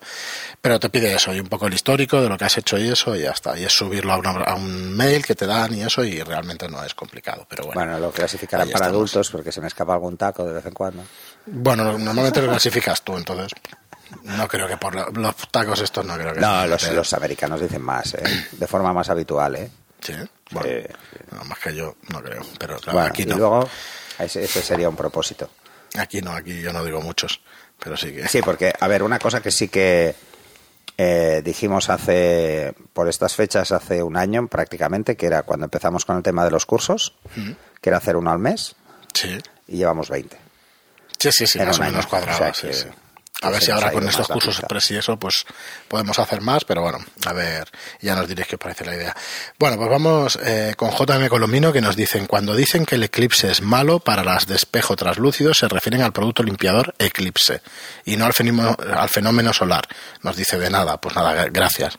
Pero 0.60 0.78
te 0.78 0.90
pide 0.90 1.14
eso, 1.14 1.32
y 1.32 1.40
un 1.40 1.48
poco 1.48 1.66
el 1.68 1.72
histórico 1.74 2.20
de 2.20 2.28
lo 2.28 2.36
que 2.36 2.44
has 2.44 2.58
hecho 2.58 2.76
y 2.76 2.88
eso, 2.88 3.16
y 3.16 3.22
ya 3.22 3.30
está. 3.30 3.58
Y 3.58 3.64
es 3.64 3.72
subirlo 3.72 4.12
a, 4.12 4.18
una- 4.18 4.42
a 4.44 4.54
un 4.56 4.94
mail 4.94 5.24
que 5.24 5.34
te 5.34 5.46
dan 5.46 5.74
y 5.74 5.82
eso, 5.82 6.04
y 6.04 6.20
realmente 6.22 6.68
no 6.68 6.84
es 6.84 6.94
complicado. 6.94 7.46
Pero 7.48 7.64
bueno. 7.64 7.80
Bueno, 7.80 7.98
lo 7.98 8.10
clasificarán 8.10 8.66
para 8.68 8.84
estamos. 8.86 8.94
adultos 8.94 9.30
porque 9.30 9.52
se 9.52 9.62
me 9.62 9.68
escapa 9.68 9.94
algún 9.94 10.18
taco 10.18 10.44
de 10.44 10.52
vez 10.52 10.66
en 10.66 10.74
cuando. 10.74 11.02
Bueno, 11.46 11.96
normalmente 11.96 12.42
lo 12.42 12.48
clasificas 12.50 13.00
tú, 13.02 13.16
entonces. 13.16 13.52
No 14.22 14.46
creo 14.48 14.68
que 14.68 14.76
por 14.76 14.94
lo- 14.94 15.08
los 15.10 15.34
tacos 15.50 15.80
estos 15.80 16.04
no 16.04 16.14
creo 16.14 16.32
que 16.32 16.40
No, 16.40 16.66
los, 16.66 16.90
los 16.92 17.12
americanos 17.12 17.60
dicen 17.60 17.82
más, 17.82 18.14
¿eh? 18.14 18.22
de 18.52 18.66
forma 18.66 18.92
más 18.92 19.08
habitual. 19.10 19.56
¿eh? 19.56 19.70
Sí, 20.00 20.14
bueno, 20.50 20.86
no, 21.32 21.44
más 21.44 21.58
que 21.58 21.74
yo 21.74 21.96
no 22.08 22.22
creo, 22.22 22.42
pero 22.58 22.76
claro, 22.78 22.98
Bueno, 22.98 23.08
aquí 23.08 23.22
y 23.22 23.26
no. 23.26 23.36
luego 23.38 23.68
ese, 24.18 24.44
ese 24.44 24.62
sería 24.62 24.88
un 24.88 24.96
propósito. 24.96 25.50
Aquí 25.98 26.20
no, 26.20 26.32
aquí 26.32 26.60
yo 26.60 26.72
no 26.72 26.84
digo 26.84 27.00
muchos, 27.00 27.40
pero 27.82 27.96
sí 27.96 28.12
que 28.12 28.28
Sí, 28.28 28.42
porque, 28.42 28.72
a 28.78 28.86
ver, 28.88 29.02
una 29.02 29.18
cosa 29.18 29.40
que 29.40 29.50
sí 29.50 29.68
que 29.68 30.14
eh, 30.98 31.42
dijimos 31.44 31.90
hace, 31.90 32.74
por 32.92 33.08
estas 33.08 33.34
fechas, 33.34 33.72
hace 33.72 34.02
un 34.02 34.16
año 34.16 34.46
prácticamente, 34.46 35.16
que 35.16 35.26
era 35.26 35.42
cuando 35.42 35.64
empezamos 35.64 36.04
con 36.04 36.16
el 36.16 36.22
tema 36.22 36.44
de 36.44 36.50
los 36.50 36.64
cursos, 36.66 37.14
que 37.80 37.88
era 37.90 37.98
hacer 37.98 38.16
uno 38.16 38.30
al 38.30 38.38
mes, 38.38 38.76
sí. 39.14 39.38
y 39.68 39.76
llevamos 39.78 40.08
20. 40.10 40.36
Sí, 41.18 41.32
sí, 41.32 41.46
sí, 41.46 41.58
En 41.58 41.66
más 41.68 41.78
o 41.78 41.82
menos 41.82 42.06
cuadrado, 42.06 42.34
O 42.36 42.38
sea 42.38 42.54
sí, 42.54 42.68
sí. 42.72 42.86
A 43.42 43.50
ver 43.50 43.62
si 43.62 43.70
ahora 43.70 43.88
ha 43.88 43.92
con 43.92 44.08
estos 44.08 44.28
cursos 44.28 44.58
express 44.58 44.90
y 44.92 44.96
eso, 44.96 45.18
pues 45.18 45.44
podemos 45.88 46.18
hacer 46.18 46.40
más, 46.40 46.64
pero 46.64 46.80
bueno, 46.80 46.98
a 47.26 47.32
ver, 47.34 47.68
ya 48.00 48.14
nos 48.14 48.26
diréis 48.26 48.48
qué 48.48 48.56
os 48.56 48.60
parece 48.60 48.86
la 48.86 48.94
idea. 48.96 49.14
Bueno, 49.58 49.76
pues 49.76 49.90
vamos 49.90 50.38
eh, 50.42 50.72
con 50.74 50.90
JM 50.90 51.28
Colomino 51.28 51.70
que 51.72 51.82
nos 51.82 51.96
dicen, 51.96 52.26
cuando 52.26 52.54
dicen 52.54 52.86
que 52.86 52.94
el 52.94 53.02
eclipse 53.02 53.50
es 53.50 53.60
malo 53.60 54.00
para 54.00 54.24
las 54.24 54.46
de 54.46 54.54
espejo 54.56 54.96
translúcido, 54.96 55.52
se 55.52 55.68
refieren 55.68 56.00
al 56.00 56.14
producto 56.14 56.42
limpiador 56.42 56.94
eclipse 56.98 57.60
y 58.06 58.16
no 58.16 58.24
al 58.24 58.32
fenómeno, 58.32 58.74
al 58.94 59.08
fenómeno 59.10 59.52
solar. 59.52 59.86
Nos 60.22 60.34
dice 60.36 60.58
de 60.58 60.70
nada, 60.70 60.98
pues 60.98 61.14
nada, 61.14 61.44
gracias. 61.50 61.98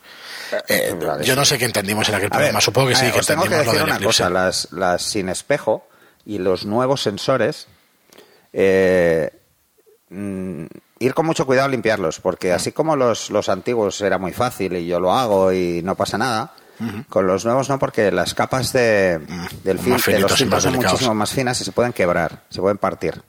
Eh, 0.68 0.96
Vale, 1.00 1.24
yo 1.24 1.36
no 1.36 1.46
sé 1.46 1.60
qué 1.60 1.66
entendimos 1.66 2.10
en 2.10 2.16
aquel 2.16 2.30
programa, 2.30 2.54
ver, 2.54 2.64
supongo 2.64 2.88
que 2.88 2.96
sí, 2.96 3.04
ver, 3.04 3.14
que 3.14 3.20
os 3.20 3.28
tengo 3.28 3.44
que 3.44 3.48
entendimos 3.56 3.74
lo 3.76 3.80
del 3.80 3.84
una 3.84 3.96
eclipse. 3.98 4.24
cosa, 4.24 4.30
las, 4.32 4.72
las 4.72 5.04
sin 5.04 5.30
espejo 5.30 5.88
y 6.26 6.40
los 6.40 6.66
nuevos 6.66 7.04
sensores, 7.04 7.68
eh, 8.54 9.32
ir 11.00 11.14
con 11.14 11.26
mucho 11.26 11.46
cuidado 11.46 11.68
a 11.68 11.70
limpiarlos, 11.72 12.20
porque 12.20 12.52
así 12.54 12.72
como 12.72 12.96
los, 12.96 13.30
los 13.30 13.50
antiguos 13.50 14.02
era 14.02 14.18
muy 14.18 14.34
fácil 14.34 14.76
y 14.78 14.88
yo 14.88 15.00
lo 15.00 15.14
hago 15.14 15.52
y 15.54 15.82
no 15.84 15.96
pasa 15.96 16.18
nada, 16.18 16.54
con 17.10 17.26
los 17.26 17.44
nuevos 17.46 17.70
no, 17.70 17.80
porque 17.80 18.12
las 18.12 18.34
capas 18.36 18.72
de, 18.74 19.20
del 19.64 19.80
más 19.80 20.02
fil- 20.06 20.14
de 20.14 20.20
los 20.20 20.34
filtros 20.36 20.64
son 20.64 20.72
delicados. 20.74 20.94
muchísimo 20.94 21.16
más 21.16 21.32
finas 21.32 21.60
y 21.62 21.64
se 21.66 21.72
pueden 21.72 21.92
quebrar, 21.94 22.44
se 22.50 22.62
pueden 22.62 22.78
partir. 22.78 23.22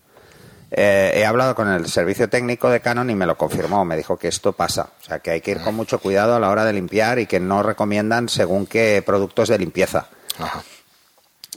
Eh, 0.71 1.13
he 1.15 1.25
hablado 1.25 1.55
con 1.55 1.67
el 1.69 1.89
servicio 1.89 2.29
técnico 2.29 2.69
de 2.69 2.81
Canon 2.81 3.09
y 3.09 3.15
me 3.15 3.25
lo 3.25 3.39
confirmó. 3.39 3.87
Me 3.87 3.97
dijo 3.97 4.19
que 4.19 4.29
esto 4.29 4.53
pasa. 4.53 4.91
O 5.01 5.05
sea, 5.05 5.19
que 5.21 5.31
hay 5.31 5.41
que 5.41 5.53
ir 5.53 5.61
con 5.63 5.75
mucho 5.75 5.99
cuidado 5.99 6.35
a 6.37 6.41
la 6.41 6.51
hora 6.51 6.67
de 6.67 6.75
limpiar 6.75 7.19
y 7.19 7.25
que 7.27 7.41
no 7.41 7.63
recomiendan 7.63 8.29
según 8.29 8.67
qué 8.67 9.03
productos 9.05 9.49
de 9.49 9.59
limpieza. 9.59 10.09
Ajá. 10.39 10.63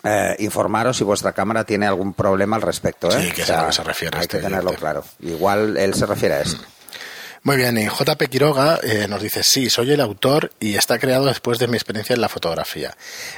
Eh, 0.03 0.35
informaros 0.39 0.97
si 0.97 1.03
vuestra 1.03 1.31
cámara 1.31 1.63
tiene 1.63 1.85
algún 1.85 2.13
problema 2.13 2.55
al 2.55 2.61
respecto. 2.61 3.09
¿eh? 3.09 3.25
Sí, 3.25 3.31
que 3.31 3.43
es 3.43 3.49
a 3.49 3.61
lo 3.61 3.67
que 3.67 3.73
se 3.73 3.83
refiere 3.83 4.17
Hay 4.17 4.23
este 4.23 4.37
que 4.37 4.43
tenerlo 4.43 4.73
claro. 4.73 5.03
Igual 5.19 5.77
él 5.77 5.93
se 5.93 6.05
refiere 6.05 6.35
a 6.35 6.41
esto. 6.41 6.63
Muy 7.43 7.57
bien, 7.57 7.75
y 7.75 7.87
JP 7.87 8.21
Quiroga 8.29 8.79
eh, 8.83 9.07
nos 9.09 9.19
dice, 9.19 9.43
sí, 9.43 9.67
soy 9.67 9.91
el 9.91 10.01
autor 10.01 10.51
y 10.59 10.75
está 10.75 10.99
creado 10.99 11.25
después 11.25 11.57
de 11.57 11.67
mi 11.67 11.75
experiencia 11.75 12.13
en 12.13 12.21
la 12.21 12.29
fotografía. 12.29 12.95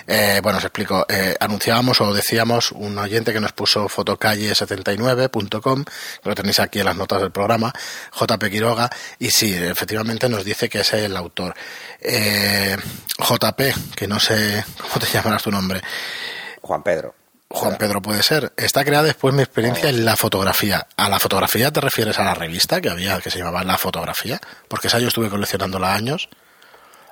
Eh, 0.08 0.42
bueno, 0.44 0.58
os 0.58 0.64
explico. 0.66 1.06
Eh, 1.08 1.38
anunciábamos 1.40 2.02
o 2.02 2.14
decíamos 2.14 2.74
un 2.74 2.98
oyente 2.98 3.32
que 3.32 3.40
nos 3.40 3.54
puso 3.54 3.88
fotocalle79.com, 3.88 5.86
que 5.86 6.30
lo 6.30 6.36
tenéis 6.36 6.60
aquí 6.60 6.80
en 6.80 6.86
las 6.88 6.98
notas 6.98 7.22
del 7.22 7.32
programa, 7.32 7.72
JP 8.12 8.44
Quiroga, 8.50 8.90
y 9.20 9.30
sí, 9.30 9.54
efectivamente 9.54 10.28
nos 10.28 10.44
dice 10.44 10.68
que 10.68 10.82
es 10.82 10.92
el 10.92 11.16
autor. 11.16 11.56
Eh, 12.02 12.76
JP, 13.20 13.62
que 13.96 14.06
no 14.06 14.20
sé 14.20 14.66
cómo 14.82 14.96
te 15.00 15.06
llamarás 15.14 15.44
tu 15.44 15.52
nombre. 15.52 15.82
Juan 16.64 16.82
Pedro. 16.82 17.14
Juan 17.50 17.78
Pedro 17.78 18.02
puede 18.02 18.24
ser. 18.24 18.52
Está 18.58 18.84
creada 18.84 19.04
después 19.04 19.34
mi 19.34 19.44
experiencia 19.44 19.90
en 19.90 20.06
la 20.06 20.16
fotografía. 20.16 20.88
¿A 20.98 21.08
la 21.08 21.20
fotografía 21.20 21.70
te 21.72 21.82
refieres 21.82 22.18
a 22.18 22.24
la 22.24 22.34
revista 22.34 22.82
que 22.82 22.90
había, 22.90 23.20
que 23.20 23.30
se 23.30 23.38
llamaba 23.38 23.64
La 23.64 23.78
Fotografía? 23.78 24.42
Porque 24.68 24.88
esa 24.88 24.98
yo 24.98 25.10
estuve 25.10 25.30
coleccionándola 25.30 25.94
años 25.94 26.30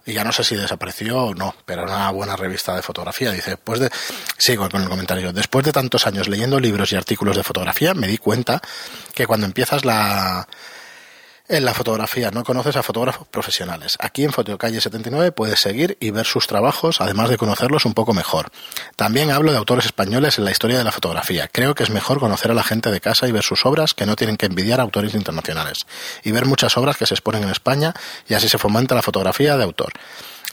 y 0.03 0.13
ya 0.13 0.23
no 0.23 0.31
sé 0.31 0.43
si 0.43 0.55
desapareció 0.55 1.25
o 1.25 1.35
no, 1.35 1.53
pero 1.65 1.83
era 1.83 1.93
una 1.93 2.09
buena 2.09 2.35
revista 2.35 2.75
de 2.75 2.81
fotografía. 2.81 3.31
Dice, 3.31 3.51
después 3.51 3.79
de, 3.81 3.91
sigo 4.37 4.67
con 4.69 4.81
el 4.81 4.89
comentario, 4.89 5.31
después 5.31 5.63
de 5.63 5.73
tantos 5.73 6.07
años 6.07 6.27
leyendo 6.27 6.59
libros 6.59 6.91
y 6.91 6.95
artículos 6.95 7.35
de 7.35 7.43
fotografía, 7.43 7.93
me 7.93 8.07
di 8.07 8.17
cuenta 8.17 8.61
que 9.13 9.27
cuando 9.27 9.45
empiezas 9.45 9.85
la, 9.85 10.47
En 11.53 11.65
la 11.65 11.73
fotografía 11.73 12.31
no 12.31 12.45
conoces 12.45 12.77
a 12.77 12.81
fotógrafos 12.83 13.27
profesionales. 13.27 13.97
Aquí 13.99 14.23
en 14.23 14.31
Fotocalle 14.31 14.79
79 14.79 15.33
puedes 15.33 15.59
seguir 15.59 15.97
y 15.99 16.09
ver 16.11 16.25
sus 16.25 16.47
trabajos, 16.47 17.01
además 17.01 17.29
de 17.29 17.37
conocerlos 17.37 17.83
un 17.83 17.93
poco 17.93 18.13
mejor. 18.13 18.51
También 18.95 19.31
hablo 19.31 19.51
de 19.51 19.57
autores 19.57 19.83
españoles 19.85 20.37
en 20.37 20.45
la 20.45 20.51
historia 20.51 20.77
de 20.77 20.85
la 20.85 20.93
fotografía. 20.93 21.49
Creo 21.51 21.75
que 21.75 21.83
es 21.83 21.89
mejor 21.89 22.21
conocer 22.21 22.51
a 22.51 22.53
la 22.53 22.63
gente 22.63 22.89
de 22.89 23.01
casa 23.01 23.27
y 23.27 23.33
ver 23.33 23.43
sus 23.43 23.65
obras 23.65 23.93
que 23.93 24.05
no 24.05 24.15
tienen 24.15 24.37
que 24.37 24.45
envidiar 24.45 24.79
a 24.79 24.83
autores 24.83 25.13
internacionales. 25.13 25.79
Y 26.23 26.31
ver 26.31 26.45
muchas 26.45 26.77
obras 26.77 26.95
que 26.95 27.05
se 27.05 27.15
exponen 27.15 27.43
en 27.43 27.49
España 27.49 27.93
y 28.29 28.33
así 28.33 28.47
se 28.47 28.57
fomenta 28.57 28.95
la 28.95 29.01
fotografía 29.01 29.57
de 29.57 29.63
autor. 29.65 29.91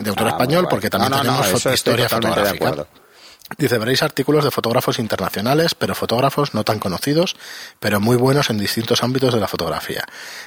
De 0.01 0.11
autor 0.11 0.27
Ah, 0.27 0.31
español, 0.31 0.67
porque 0.69 0.91
también 0.91 1.13
No, 1.13 1.19
no, 1.23 1.33
no, 1.33 1.41
tenemos 1.43 1.67
historia 1.67 2.09
totalmente 2.09 2.41
de 2.41 2.47
fotográfica. 2.49 2.69
acuerdo. 2.71 3.08
Dice, 3.57 3.79
veréis 3.79 4.03
artículos 4.03 4.45
de 4.45 4.51
fotógrafos 4.51 4.99
internacionales, 4.99 5.75
pero 5.75 5.95
fotógrafos 5.95 6.53
no 6.55 6.65
tan 6.65 6.79
conocidos, 6.79 7.35
pero 7.81 7.99
muy 7.99 8.17
buenos 8.17 8.51
en 8.51 8.59
distintos 8.59 9.03
ámbitos 9.03 9.33
de 9.33 9.41
la 9.41 9.49
fotografía. 9.49 10.05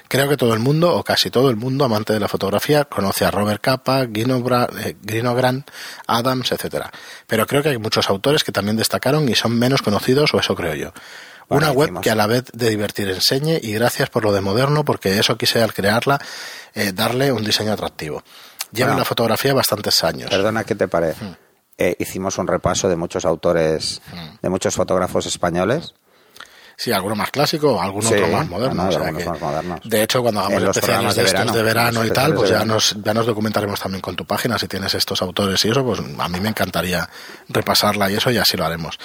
Creo 0.08 0.29
que 0.29 0.38
todo 0.38 0.53
el 0.53 0.60
mundo, 0.60 0.96
o 0.96 1.03
casi 1.03 1.31
todo 1.31 1.50
el 1.50 1.55
mundo, 1.55 1.84
amante 1.84 2.13
de 2.13 2.20
la 2.20 2.27
fotografía, 2.27 2.86
conoce 2.86 3.25
a 3.25 3.31
Robert 3.31 3.60
Capa, 3.62 4.05
Ginobra- 4.05 4.70
eh, 4.86 4.96
Grinogran, 5.01 5.65
Adams, 6.05 6.51
etcétera. 6.51 6.91
Pero 7.25 7.48
creo 7.48 7.63
que 7.63 7.70
hay 7.70 7.77
muchos 7.79 8.08
autores 8.10 8.43
que 8.43 8.51
también 8.51 8.77
destacaron 8.77 9.27
y 9.27 9.34
son 9.36 9.58
menos 9.58 9.81
conocidos, 9.81 10.34
o 10.36 10.39
eso 10.39 10.55
creo 10.55 10.75
yo. 10.75 10.93
Bueno, 11.50 11.65
Una 11.67 11.72
web 11.74 12.00
que 12.01 12.12
a 12.12 12.15
la 12.15 12.27
vez 12.27 12.46
de 12.53 12.70
divertir 12.70 13.10
enseñe 13.10 13.60
y 13.62 13.74
gracias 13.74 14.10
por 14.10 14.24
lo 14.24 14.31
de 14.31 14.39
moderno, 14.41 14.86
porque 14.86 15.17
eso 15.20 15.38
quise 15.38 15.62
al 15.62 15.74
crearla, 15.74 16.22
eh, 16.75 16.91
darle 16.93 17.31
un 17.34 17.43
diseño 17.43 17.74
atractivo. 17.74 18.24
Llevo 18.72 18.86
Bueno. 18.86 18.91
en 18.93 19.00
la 19.00 19.05
fotografía 19.05 19.53
bastantes 19.53 20.01
años. 20.03 20.29
Perdona, 20.29 20.63
¿qué 20.63 20.75
te 20.75 20.88
parece? 20.88 21.25
Hmm. 21.25 21.36
Eh, 21.84 21.96
hicimos 21.98 22.38
un 22.38 22.46
repaso 22.48 22.88
de 22.88 22.96
muchos 22.96 23.26
autores, 23.26 24.02
de 24.42 24.50
muchos 24.50 24.76
fotógrafos 24.76 25.26
españoles. 25.26 25.94
Sí, 26.78 26.92
alguno 26.92 27.16
más 27.16 27.32
clásico, 27.32 27.82
algún 27.82 28.02
Sí, 28.04 28.14
otro 28.14 28.28
más 28.28 28.48
moderno. 28.48 28.76
no, 28.76 28.84
no, 28.84 28.90
o 28.90 28.92
sea 28.92 29.02
algunos 29.02 29.24
que- 29.24 29.30
más 29.30 29.42
modernos. 29.42 29.80
De 29.84 30.04
hecho, 30.04 30.22
cuando 30.22 30.42
hagamos 30.42 30.62
los 30.62 30.78
especiales 30.78 31.14
programas 31.14 31.16
de, 31.16 31.22
estos 31.24 31.34
verano, 31.34 31.54
de 31.58 31.64
verano 31.64 32.06
y 32.06 32.10
tal, 32.12 32.34
pues 32.36 32.50
ya 32.52 32.66
nos, 32.66 32.96
ya 33.04 33.14
nos 33.16 33.26
documentaremos 33.26 33.80
también 33.80 34.02
con 34.02 34.16
tu 34.16 34.26
página. 34.26 34.58
Si 34.60 34.68
tienes 34.68 34.94
estos 34.96 35.22
autores 35.24 35.64
y 35.66 35.70
eso, 35.70 35.84
pues 35.84 36.00
a 36.20 36.28
mí 36.30 36.40
me 36.40 36.50
encantaría 36.50 37.08
repasarla 37.50 38.10
y 38.12 38.16
eso 38.16 38.30
y 38.32 38.38
así 38.38 38.58
lo 38.58 38.66
haremos. 38.66 39.00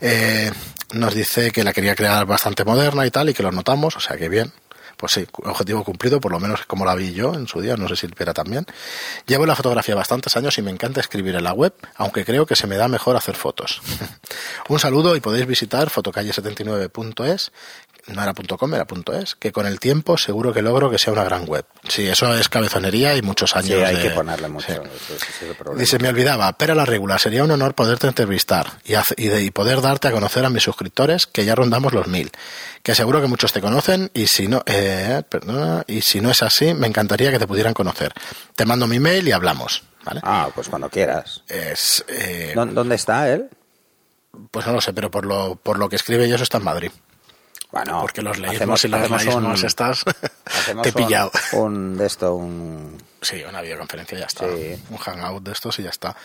Eh, 0.00 0.50
nos 0.94 1.14
dice 1.14 1.50
que 1.52 1.62
la 1.64 1.72
quería 1.72 1.94
crear 1.94 2.26
bastante 2.26 2.64
moderna 2.64 3.06
y 3.06 3.10
tal 3.10 3.28
y 3.28 3.34
que 3.34 3.42
lo 3.42 3.50
notamos, 3.52 3.96
o 3.96 4.00
sea 4.00 4.16
que 4.16 4.28
bien. 4.28 4.52
Pues 4.96 5.12
sí, 5.12 5.26
objetivo 5.44 5.84
cumplido, 5.84 6.20
por 6.20 6.32
lo 6.32 6.40
menos 6.40 6.64
como 6.64 6.86
la 6.86 6.94
vi 6.94 7.12
yo 7.12 7.34
en 7.34 7.46
su 7.46 7.60
día, 7.60 7.76
no 7.76 7.86
sé 7.88 7.96
si 7.96 8.06
Silvera 8.06 8.32
también. 8.32 8.64
Llevo 9.26 9.44
la 9.44 9.54
fotografía 9.54 9.94
bastantes 9.94 10.36
años 10.36 10.56
y 10.56 10.62
me 10.62 10.70
encanta 10.70 11.00
escribir 11.00 11.34
en 11.36 11.44
la 11.44 11.52
web, 11.52 11.74
aunque 11.96 12.24
creo 12.24 12.46
que 12.46 12.56
se 12.56 12.66
me 12.66 12.76
da 12.76 12.88
mejor 12.88 13.16
hacer 13.16 13.34
fotos. 13.34 13.82
Un 14.68 14.78
saludo 14.78 15.14
y 15.14 15.20
podéis 15.20 15.46
visitar 15.46 15.90
fotocalle79.es, 15.90 17.52
no 18.08 18.22
era 18.22 18.32
.com, 18.34 18.74
era 18.74 18.86
.es, 19.20 19.34
que 19.34 19.50
con 19.52 19.66
el 19.66 19.80
tiempo 19.80 20.16
seguro 20.16 20.52
que 20.52 20.62
logro 20.62 20.90
que 20.90 20.98
sea 20.98 21.12
una 21.12 21.24
gran 21.24 21.44
web. 21.46 21.64
Sí, 21.88 22.06
eso 22.06 22.34
es 22.36 22.48
cabezonería 22.48 23.16
y 23.16 23.22
muchos 23.22 23.56
años 23.56 23.68
Sí, 23.78 23.84
hay 23.84 23.96
de- 23.96 24.02
que 24.02 24.10
ponerle 24.10 24.48
mucho. 24.48 24.66
sí. 24.66 24.72
ese- 24.72 25.16
es 25.46 25.56
el. 25.70 25.78
Dice, 25.78 25.98
me 25.98 26.08
olvidaba, 26.08 26.52
pero 26.56 26.74
la 26.74 26.84
regula, 26.84 27.18
sería 27.18 27.42
un 27.44 27.50
honor 27.50 27.74
poderte 27.74 28.06
entrevistar 28.06 28.72
y, 28.84 29.26
de- 29.28 29.42
y 29.42 29.50
poder 29.50 29.80
darte 29.80 30.08
a 30.08 30.12
conocer 30.12 30.44
a 30.44 30.50
mis 30.50 30.62
suscriptores, 30.62 31.26
que 31.26 31.44
ya 31.44 31.54
rondamos 31.54 31.92
los 31.92 32.06
mil. 32.06 32.30
Que 32.82 32.94
seguro 32.94 33.20
que 33.20 33.26
muchos 33.26 33.52
te 33.52 33.60
conocen 33.60 34.10
y 34.14 34.28
si 34.28 34.46
no, 34.46 34.62
eh, 34.66 35.22
perdona, 35.28 35.82
y 35.88 36.02
si 36.02 36.20
no 36.20 36.30
es 36.30 36.42
así, 36.42 36.74
me 36.74 36.86
encantaría 36.86 37.32
que 37.32 37.38
te 37.40 37.46
pudieran 37.48 37.74
conocer. 37.74 38.12
Te 38.54 38.64
mando 38.66 38.86
mi 38.86 39.00
mail 39.00 39.26
y 39.26 39.32
hablamos, 39.32 39.82
¿vale? 40.04 40.20
Ah, 40.22 40.48
pues 40.54 40.68
cuando 40.68 40.88
quieras. 40.88 41.42
Es, 41.48 42.04
eh, 42.08 42.52
¿Dó- 42.54 42.66
¿Dónde 42.66 42.94
está 42.94 43.28
él? 43.32 43.48
pues 44.50 44.66
no 44.66 44.72
lo 44.74 44.80
sé, 44.82 44.92
pero 44.92 45.10
por 45.10 45.24
lo, 45.24 45.56
por 45.56 45.78
lo 45.78 45.88
que 45.88 45.96
escribe 45.96 46.26
ellos 46.26 46.40
está 46.42 46.58
en 46.58 46.64
Madrid. 46.64 46.90
Bueno, 47.76 48.00
porque 48.00 48.22
los 48.22 48.38
hacemos- 48.38 48.84
y 48.84 48.88
los 48.88 49.60
un- 49.60 49.66
estás, 49.66 50.04
te 50.82 50.88
he 50.88 50.92
pillado. 50.92 51.30
Un, 51.52 51.62
un 51.62 51.96
de 51.98 52.06
esto, 52.06 52.34
un... 52.34 52.96
Sí, 53.20 53.42
una 53.48 53.60
videoconferencia 53.60 54.18
ya 54.18 54.26
está. 54.26 54.46
Sí. 54.48 54.82
Un 54.90 54.96
hangout 54.98 55.42
de 55.42 55.52
estos 55.52 55.78
y 55.78 55.82
ya 55.82 55.90
está. 55.90 56.16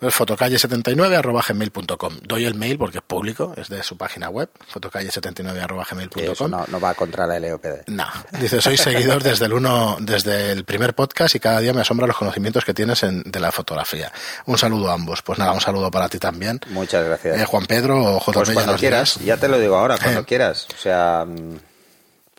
Pues 0.00 0.14
fotocalle79 0.14 1.14
arroba 1.16 1.42
gmail.com. 1.46 2.18
Doy 2.22 2.44
el 2.46 2.54
mail 2.54 2.78
porque 2.78 2.98
es 2.98 3.04
público, 3.04 3.52
es 3.56 3.68
de 3.68 3.82
su 3.82 3.96
página 3.96 4.28
web, 4.30 4.48
fotocalle79 4.72 5.60
arroba 5.62 5.84
que 5.84 5.94
eso 6.24 6.44
gmail.com. 6.46 6.50
no, 6.50 6.64
no 6.68 6.80
va 6.80 6.94
contra 6.94 7.26
la 7.26 7.38
LOPD. 7.38 7.88
No. 7.88 8.06
Dice, 8.40 8.60
soy 8.60 8.76
seguidor 8.76 9.22
desde 9.22 9.44
el 9.46 9.52
uno, 9.52 9.96
desde 10.00 10.52
el 10.52 10.64
primer 10.64 10.94
podcast 10.94 11.34
y 11.34 11.40
cada 11.40 11.60
día 11.60 11.72
me 11.74 11.82
asombra 11.82 12.06
los 12.06 12.16
conocimientos 12.16 12.64
que 12.64 12.72
tienes 12.74 13.02
en- 13.02 13.22
de 13.24 13.40
la 13.40 13.52
fotografía. 13.52 14.10
Un 14.46 14.56
saludo 14.58 14.90
a 14.90 14.94
ambos. 14.94 15.22
Pues 15.22 15.38
nada, 15.38 15.52
un 15.52 15.60
saludo 15.60 15.90
para 15.90 16.08
ti 16.08 16.18
también. 16.18 16.60
Muchas 16.70 17.04
gracias. 17.04 17.38
Eh, 17.38 17.44
Juan 17.44 17.66
Pedro 17.66 18.02
o 18.02 18.18
JP 18.20 18.32
Pues 18.32 18.48
ya 18.48 18.54
cuando 18.54 18.72
nos 18.72 18.80
quieras, 18.80 19.14
dirás. 19.18 19.26
ya 19.26 19.36
te 19.36 19.48
lo 19.48 19.58
digo 19.58 19.76
ahora, 19.76 19.98
cuando 19.98 20.20
Eh. 20.20 20.24
quieras. 20.24 20.66
O 20.74 20.80
sea, 20.80 21.26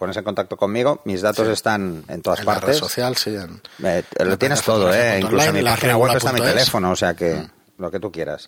pones 0.01 0.17
en 0.17 0.23
contacto 0.23 0.57
conmigo, 0.57 1.01
mis 1.05 1.21
datos 1.21 1.47
están 1.47 2.03
en 2.07 2.23
todas 2.23 2.39
En 2.39 2.45
la 2.47 2.53
red 2.55 2.61
partes. 2.61 2.77
social, 2.77 3.15
sí. 3.17 3.35
en- 3.35 3.61
Eh, 3.83 4.03
en 4.17 4.29
lo 4.29 4.37
tienes 4.39 4.63
todo, 4.63 4.91
¿eh? 4.91 5.19
Incluso 5.21 5.45
en 5.49 5.53
mi 5.53 5.61
la 5.61 5.71
página 5.71 5.95
web 5.95 6.17
está 6.17 6.33
mi 6.33 6.41
teléfono, 6.41 6.89
o 6.89 6.95
sea 6.95 7.13
que 7.13 7.47
lo 7.77 7.91
que 7.91 7.99
tú 7.99 8.11
quieras. 8.11 8.47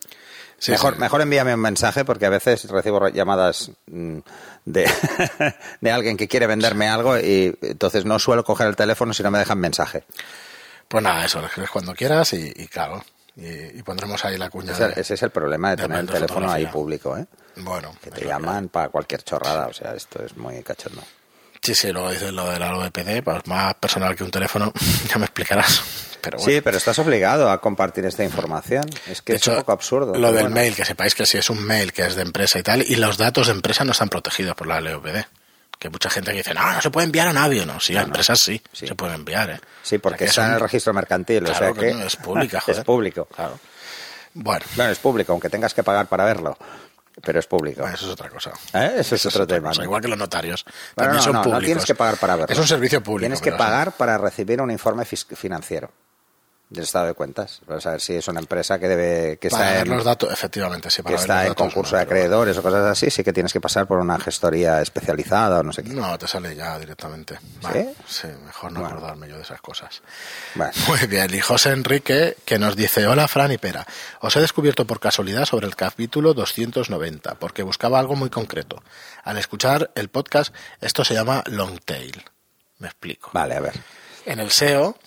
Sí, 0.57 0.71
mejor, 0.71 0.95
sí. 0.95 0.99
mejor 0.99 1.21
envíame 1.21 1.53
un 1.53 1.59
mensaje 1.59 2.03
porque 2.05 2.25
a 2.25 2.29
veces 2.29 2.67
recibo 2.69 2.99
re- 2.99 3.11
llamadas 3.11 3.69
mm, 3.85 4.17
de, 4.65 4.89
de 5.81 5.91
alguien 5.91 6.17
que 6.17 6.27
quiere 6.27 6.47
venderme 6.47 6.87
algo 6.89 7.19
y 7.19 7.55
entonces 7.61 8.03
no 8.05 8.17
suelo 8.17 8.43
coger 8.43 8.67
el 8.67 8.75
teléfono 8.75 9.13
si 9.13 9.21
no 9.21 9.29
me 9.29 9.37
dejan 9.39 9.59
mensaje. 9.59 10.05
Pues 10.87 11.03
nada, 11.03 11.23
eso, 11.25 11.39
lo 11.39 11.47
escribes 11.47 11.69
cuando 11.69 11.93
quieras 11.93 12.33
y, 12.33 12.51
y 12.55 12.67
claro. 12.67 13.03
Y, 13.35 13.79
y 13.79 13.83
pondremos 13.83 14.23
ahí 14.25 14.37
la 14.37 14.49
cuña. 14.49 14.71
Ese, 14.73 14.87
de- 14.87 15.01
ese 15.01 15.13
es 15.15 15.23
el 15.23 15.29
problema 15.31 15.71
de 15.71 15.75
de 15.77 15.81
tener 15.83 15.99
el 15.99 16.09
teléfono 16.09 16.51
ahí 16.51 16.65
público, 16.67 17.15
¿eh? 17.17 17.25
Bueno, 17.57 17.93
Que 18.01 18.09
te 18.11 18.25
llaman 18.25 18.69
para 18.69 18.89
cualquier 18.89 19.23
chorrada, 19.23 19.67
o 19.67 19.73
sea, 19.73 19.93
esto 19.95 20.23
es 20.23 20.35
muy 20.37 20.61
cachondo. 20.63 21.01
Sí, 21.63 21.73
sí, 21.75 21.91
luego 21.93 22.11
dices 22.11 22.33
lo 22.33 22.49
de 22.51 22.59
la 22.59 22.75
OEPD, 22.75 23.23
pues 23.23 23.47
más 23.47 23.73
personal 23.75 24.15
que 24.15 24.23
un 24.23 24.31
teléfono, 24.31 24.73
ya 25.09 25.17
me 25.17 25.25
explicarás. 25.25 25.81
Pero 26.21 26.37
bueno. 26.37 26.51
Sí, 26.53 26.61
pero 26.61 26.77
estás 26.77 26.97
obligado 26.99 27.49
a 27.49 27.59
compartir 27.61 28.05
esta 28.05 28.23
información. 28.23 28.83
Es 29.07 29.21
que 29.21 29.33
De 29.33 29.37
es 29.39 29.47
un 29.47 29.55
poco 29.57 29.71
absurdo. 29.73 30.13
Lo 30.15 30.31
del 30.31 30.43
bueno. 30.43 30.55
mail, 30.55 30.75
que 30.75 30.85
sepáis 30.85 31.15
que 31.15 31.25
si 31.25 31.37
es 31.37 31.49
un 31.49 31.63
mail 31.63 31.91
que 31.93 32.05
es 32.05 32.15
de 32.15 32.21
empresa 32.21 32.59
y 32.59 32.63
tal, 32.63 32.81
y 32.81 32.95
los 32.97 33.17
datos 33.17 33.47
de 33.47 33.53
empresa 33.53 33.83
no 33.85 33.91
están 33.93 34.09
protegidos 34.09 34.55
por 34.55 34.67
la 34.67 34.79
LOPD. 34.81 35.25
Que 35.79 35.89
mucha 35.89 36.09
gente 36.09 36.31
que 36.31 36.37
dice, 36.37 36.53
no, 36.53 36.71
no 36.71 36.81
se 36.81 36.89
puede 36.91 37.05
enviar 37.05 37.27
a 37.27 37.33
nadie. 37.33 37.65
No, 37.65 37.77
sí, 37.79 37.95
a 37.97 38.01
empresas 38.03 38.39
sí, 38.41 38.61
Sí. 38.71 38.87
se 38.87 38.95
pueden 38.95 39.15
enviar, 39.15 39.49
¿eh? 39.49 39.59
Sí, 39.81 39.97
porque 39.97 40.25
O 40.25 40.27
sea, 40.27 40.29
está 40.29 40.41
es 40.41 40.45
en 40.45 40.49
un- 40.51 40.55
el 40.55 40.61
registro 40.61 40.93
mercantil, 40.93 41.43
o 41.43 41.45
Claro, 41.47 41.59
sea 41.59 41.73
que 41.73 41.91
coño, 41.91 42.05
es 42.05 42.15
pública, 42.15 42.57
es 42.59 42.63
joder. 42.63 42.85
público. 42.85 43.25
Claro. 43.35 43.59
Bueno, 44.33 44.65
Bueno, 44.75 44.91
es 44.91 44.99
público, 44.99 45.31
aunque 45.33 45.49
tengas 45.49 45.73
que 45.73 45.83
pagar 45.83 46.07
para 46.07 46.23
verlo, 46.25 46.57
pero 47.21 47.39
es 47.39 47.47
público. 47.47 47.87
eso 47.87 48.05
es 48.05 48.11
otra 48.11 48.29
cosa. 48.29 48.51
¿Eh? 48.73 48.95
Eso 48.97 49.15
es 49.15 49.25
Eso 49.25 49.29
otro 49.29 49.47
tema. 49.47 49.71
¿no? 49.75 49.83
Igual 49.83 50.01
que 50.01 50.07
los 50.07 50.17
notarios. 50.17 50.63
Bueno, 50.65 50.73
También 50.95 51.15
no, 51.17 51.21
son 51.21 51.33
no, 51.33 51.37
no 51.39 51.43
públicos. 51.43 51.65
tienes 51.65 51.85
que 51.85 51.95
pagar 51.95 52.17
para 52.17 52.35
verlo. 52.35 52.53
Es 52.53 52.59
un 52.59 52.67
servicio 52.67 53.01
público. 53.03 53.21
Tienes 53.21 53.41
que 53.41 53.51
pagar 53.51 53.91
para 53.93 54.17
recibir 54.17 54.61
un 54.61 54.71
informe 54.71 55.05
financiero 55.05 55.91
del 56.73 56.83
estado 56.83 57.05
de 57.07 57.13
cuentas, 57.13 57.61
para 57.67 57.79
saber 57.79 58.01
si 58.01 58.15
es 58.15 58.27
una 58.27 58.39
empresa 58.39 58.79
que 58.79 58.87
debe 58.87 59.37
que 59.37 59.49
Para 59.49 59.63
está 59.65 59.77
ver 59.77 59.87
en, 59.87 59.95
los 59.95 60.03
datos, 60.05 60.31
efectivamente, 60.33 60.89
sí. 60.89 60.97
que 60.97 61.03
Para 61.03 61.15
ver 61.15 61.21
está 61.21 61.33
los 61.35 61.41
en 61.43 61.49
datos, 61.49 61.63
concurso 61.67 61.91
no, 61.93 61.97
de 61.97 62.03
acreedores 62.03 62.57
o 62.57 62.63
cosas 62.63 62.85
así, 62.85 63.09
sí 63.09 63.23
que 63.23 63.31
tienes 63.31 63.53
que 63.53 63.61
pasar 63.61 63.85
por 63.87 63.99
una 63.99 64.19
gestoría 64.19 64.81
especializada 64.81 65.59
o 65.59 65.63
no 65.63 65.71
sé 65.71 65.83
qué. 65.83 65.91
No, 65.91 66.17
te 66.17 66.27
sale 66.27 66.55
ya 66.55 66.77
directamente. 66.79 67.37
Vale, 67.61 67.93
sí, 68.07 68.27
mejor 68.45 68.71
no 68.71 68.79
Bueno. 68.81 68.95
acordarme 68.95 69.29
yo 69.29 69.35
de 69.37 69.43
esas 69.43 69.61
cosas. 69.61 70.01
Bueno, 70.55 70.73
Muy 70.87 71.05
bien, 71.07 71.33
y 71.33 71.39
José 71.39 71.69
Enrique 71.71 72.37
que 72.45 72.57
nos 72.59 72.75
dice, 72.75 73.05
hola 73.07 73.27
Fran 73.27 73.51
y 73.51 73.57
Pera, 73.57 73.85
os 74.21 74.35
he 74.35 74.41
descubierto 74.41 74.85
por 74.87 74.99
casualidad 74.99 75.45
sobre 75.45 75.67
el 75.67 75.75
capítulo 75.75 76.33
290, 76.33 77.35
porque 77.35 77.63
buscaba 77.63 77.99
algo 77.99 78.15
muy 78.15 78.29
concreto. 78.29 78.81
Al 79.23 79.37
escuchar 79.37 79.91
el 79.95 80.09
podcast, 80.09 80.53
esto 80.81 81.05
se 81.05 81.13
llama 81.13 81.43
long 81.45 81.79
tail. 81.79 82.23
Me 82.79 82.87
explico. 82.87 83.29
vale, 83.33 83.55
a 83.55 83.59
ver. 83.61 83.73
En 84.25 84.39
el 84.39 84.51
SEO, 84.51 84.97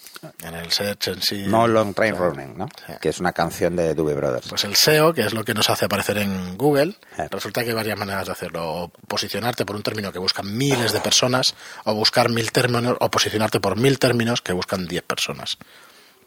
en 0.42 0.54
el 0.54 0.70
search 0.70 1.08
en 1.08 1.22
sí... 1.22 1.44
No 1.46 1.66
Long 1.66 1.94
Train 1.94 2.16
Running, 2.16 2.56
¿no? 2.58 2.68
Sí. 2.86 2.92
Que 3.00 3.08
es 3.10 3.18
una 3.20 3.32
canción 3.32 3.76
de 3.76 3.94
Doobie 3.94 4.14
Brothers. 4.14 4.48
Pues 4.48 4.64
el 4.64 4.74
SEO, 4.76 5.12
que 5.14 5.22
es 5.22 5.32
lo 5.34 5.44
que 5.44 5.54
nos 5.54 5.68
hace 5.70 5.84
aparecer 5.86 6.18
en 6.18 6.56
Google, 6.56 6.96
Eh. 7.18 7.28
resulta 7.30 7.62
que 7.62 7.70
hay 7.70 7.74
varias 7.76 7.98
maneras 7.98 8.26
de 8.26 8.32
hacerlo. 8.32 8.64
O 8.72 8.88
posicionarte 8.88 9.64
por 9.64 9.76
un 9.76 9.82
término 9.82 10.12
que 10.12 10.18
buscan 10.18 10.56
miles 10.56 10.92
de 10.92 11.00
personas, 11.00 11.54
o 11.84 11.94
buscar 11.94 12.28
mil 12.30 12.52
términos, 12.52 12.96
o 13.00 13.10
posicionarte 13.10 13.60
por 13.60 13.76
mil 13.76 13.98
términos 13.98 14.40
que 14.42 14.52
buscan 14.52 14.86
diez 14.86 15.02
personas. 15.02 15.58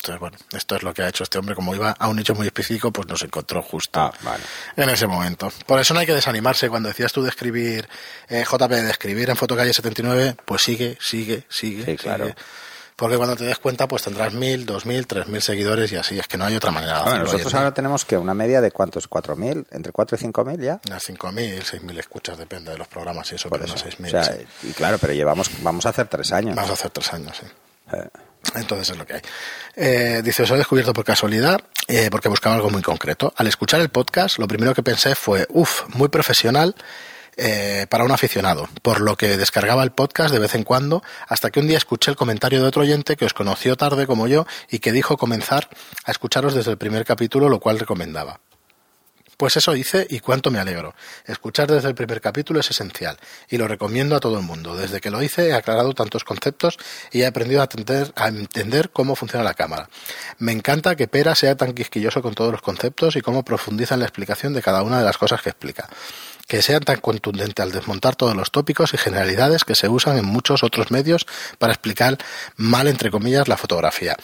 Entonces, 0.01 0.19
bueno, 0.21 0.37
esto 0.53 0.77
es 0.77 0.83
lo 0.83 0.93
que 0.93 1.01
ha 1.03 1.09
hecho 1.09 1.23
este 1.25 1.37
hombre. 1.39 1.55
Como 1.55 1.75
iba 1.75 1.91
a 1.91 2.07
un 2.07 2.15
nicho 2.15 2.33
muy 2.33 2.47
específico, 2.47 2.89
pues 2.93 3.05
nos 3.09 3.21
encontró 3.21 3.61
justo 3.61 3.99
Ah, 3.99 4.13
vale. 4.21 4.41
en 4.77 4.89
ese 4.89 5.07
momento. 5.07 5.51
Por 5.65 5.77
eso 5.77 5.93
no 5.93 5.99
hay 5.99 6.05
que 6.05 6.13
desanimarse. 6.13 6.69
Cuando 6.69 6.87
decías 6.87 7.11
tú 7.11 7.21
de 7.21 7.27
escribir, 7.27 7.85
eh, 8.29 8.45
JP, 8.49 8.69
de 8.81 8.89
escribir 8.91 9.29
en 9.29 9.35
Fotocalle 9.35 9.73
79, 9.73 10.37
pues 10.45 10.61
sigue, 10.61 10.97
sigue, 11.01 11.43
sigue. 11.49 11.83
Sí, 11.83 11.97
claro. 11.97 12.33
Porque 12.99 13.15
cuando 13.15 13.35
te 13.37 13.45
des 13.45 13.57
cuenta, 13.59 13.87
pues 13.87 14.03
tendrás 14.03 14.33
mil, 14.33 14.65
dos 14.65 14.85
mil, 14.85 15.07
tres 15.07 15.27
mil 15.27 15.41
seguidores 15.41 15.91
y 15.93 15.95
así. 15.95 16.19
Es 16.19 16.27
que 16.27 16.37
no 16.37 16.45
hay 16.45 16.55
otra 16.57 16.69
manera 16.71 16.93
de 16.95 16.99
hacerlo. 16.99 17.15
bueno, 17.19 17.31
nosotros 17.31 17.53
ahora 17.55 17.73
tenemos 17.73 18.03
que 18.03 18.17
una 18.17 18.33
media 18.33 18.59
de 18.59 18.71
cuántos, 18.71 19.07
cuatro 19.07 19.35
mil, 19.37 19.65
entre 19.71 19.91
cuatro 19.93 20.17
y 20.17 20.19
cinco 20.19 20.43
mil 20.43 20.59
ya. 20.59 20.81
Unas 20.85 21.07
5.000, 21.09 21.61
6.000 21.63 21.97
escuchas, 21.99 22.37
depende 22.37 22.71
de 22.71 22.77
los 22.77 22.87
programas 22.89 23.31
y 23.31 23.35
eso, 23.35 23.47
Por 23.49 23.59
pero 23.61 23.73
eso. 23.73 23.83
unas 23.85 23.97
6.000. 23.99 24.05
O 24.07 24.09
sea, 24.09 24.23
sí. 24.23 24.45
y 24.63 24.71
claro, 24.73 24.97
pero 24.99 25.13
llevamos, 25.13 25.49
vamos 25.61 25.85
a 25.85 25.89
hacer 25.89 26.07
tres 26.07 26.31
años. 26.33 26.55
Vamos 26.55 26.71
a 26.71 26.73
hacer 26.73 26.91
tres 26.91 27.13
años, 27.13 27.37
sí. 27.39 27.45
Eh, 27.93 28.07
Entonces 28.55 28.89
es 28.89 28.97
lo 28.97 29.05
que 29.05 29.13
hay. 29.13 29.21
Eh, 29.75 30.21
dice, 30.23 30.43
os 30.43 30.51
he 30.51 30.57
descubierto 30.57 30.93
por 30.93 31.05
casualidad, 31.05 31.59
eh, 31.87 32.09
porque 32.11 32.27
buscaba 32.29 32.55
algo 32.55 32.69
muy 32.69 32.81
concreto. 32.81 33.33
Al 33.37 33.47
escuchar 33.47 33.79
el 33.81 33.89
podcast, 33.89 34.39
lo 34.39 34.47
primero 34.47 34.73
que 34.73 34.83
pensé 34.83 35.15
fue, 35.15 35.45
uff, 35.49 35.83
muy 35.95 36.09
profesional, 36.09 36.75
eh, 37.39 37.87
para 37.89 38.03
un 38.03 38.11
aficionado, 38.11 38.67
por 38.81 38.99
lo 38.99 39.15
que 39.15 39.37
descargaba 39.37 39.83
el 39.83 39.91
podcast 39.91 40.33
de 40.33 40.39
vez 40.39 40.55
en 40.55 40.63
cuando, 40.63 41.01
hasta 41.27 41.51
que 41.51 41.59
un 41.59 41.67
día 41.67 41.77
escuché 41.77 42.11
el 42.11 42.17
comentario 42.17 42.61
de 42.61 42.67
otro 42.67 42.81
oyente 42.81 43.15
que 43.15 43.25
os 43.25 43.33
conoció 43.33 43.77
tarde 43.77 44.05
como 44.05 44.27
yo 44.27 44.45
y 44.69 44.79
que 44.79 44.91
dijo 44.91 45.17
comenzar 45.17 45.69
a 46.03 46.11
escucharos 46.11 46.53
desde 46.53 46.71
el 46.71 46.77
primer 46.77 47.05
capítulo, 47.05 47.47
lo 47.47 47.59
cual 47.59 47.79
recomendaba. 47.79 48.41
Pues 49.39 49.55
eso 49.55 49.73
hice 49.73 50.05
y 50.09 50.19
cuánto 50.19 50.51
me 50.51 50.59
alegro. 50.59 50.93
Escuchar 51.25 51.71
desde 51.71 51.87
el 51.87 51.95
primer 51.95 52.19
capítulo 52.19 52.59
es 52.59 52.71
esencial 52.71 53.17
y 53.47 53.55
lo 53.55 53.69
recomiendo 53.69 54.17
a 54.17 54.19
todo 54.19 54.37
el 54.37 54.43
mundo. 54.43 54.75
Desde 54.75 54.99
que 54.99 55.09
lo 55.09 55.23
hice 55.23 55.47
he 55.47 55.53
aclarado 55.53 55.93
tantos 55.93 56.25
conceptos 56.25 56.77
y 57.13 57.21
he 57.21 57.25
aprendido 57.25 57.61
a 57.61 57.69
a 58.15 58.27
entender 58.27 58.89
cómo 58.89 59.15
funciona 59.15 59.45
la 59.45 59.53
cámara. 59.53 59.89
Me 60.39 60.51
encanta 60.51 60.97
que 60.97 61.07
Pera 61.07 61.35
sea 61.35 61.55
tan 61.55 61.71
quisquilloso 61.71 62.21
con 62.21 62.35
todos 62.35 62.51
los 62.51 62.61
conceptos 62.61 63.15
y 63.15 63.21
cómo 63.21 63.45
profundiza 63.45 63.93
en 63.93 64.01
la 64.01 64.07
explicación 64.07 64.53
de 64.53 64.61
cada 64.61 64.83
una 64.83 64.99
de 64.99 65.05
las 65.05 65.17
cosas 65.17 65.41
que 65.41 65.51
explica 65.51 65.87
que 66.49 66.63
sea 66.63 66.79
tan 66.79 66.99
contundente 66.99 67.61
al 67.61 67.71
desmontar 67.71 68.15
todos 68.15 68.35
los 68.35 68.51
tópicos 68.51 68.95
y 68.95 68.97
generalidades 68.97 69.63
que 69.63 69.75
se 69.75 69.87
usan 69.87 70.17
en 70.17 70.25
muchos 70.25 70.63
otros 70.63 70.89
medios 70.89 71.27
para 71.59 71.71
explicar 71.71 72.17
mal, 72.57 72.87
entre 72.87 73.11
comillas, 73.11 73.47
la 73.47 73.55
fotografía. 73.55 74.17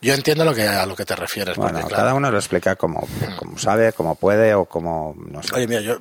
Yo 0.00 0.12
entiendo 0.12 0.44
lo 0.44 0.52
que, 0.52 0.66
a 0.66 0.84
lo 0.84 0.96
que 0.96 1.04
te 1.04 1.14
refieres. 1.14 1.56
Bueno, 1.56 1.78
porque, 1.78 1.94
cada 1.94 2.14
uno 2.14 2.32
lo 2.32 2.36
explica 2.36 2.74
como, 2.74 3.06
como 3.38 3.56
sabe, 3.56 3.92
como 3.92 4.16
puede 4.16 4.52
o 4.54 4.64
como, 4.64 5.14
no 5.16 5.40
sé. 5.40 5.54
Oye, 5.54 5.68
mira, 5.68 5.80
yo 5.80 5.98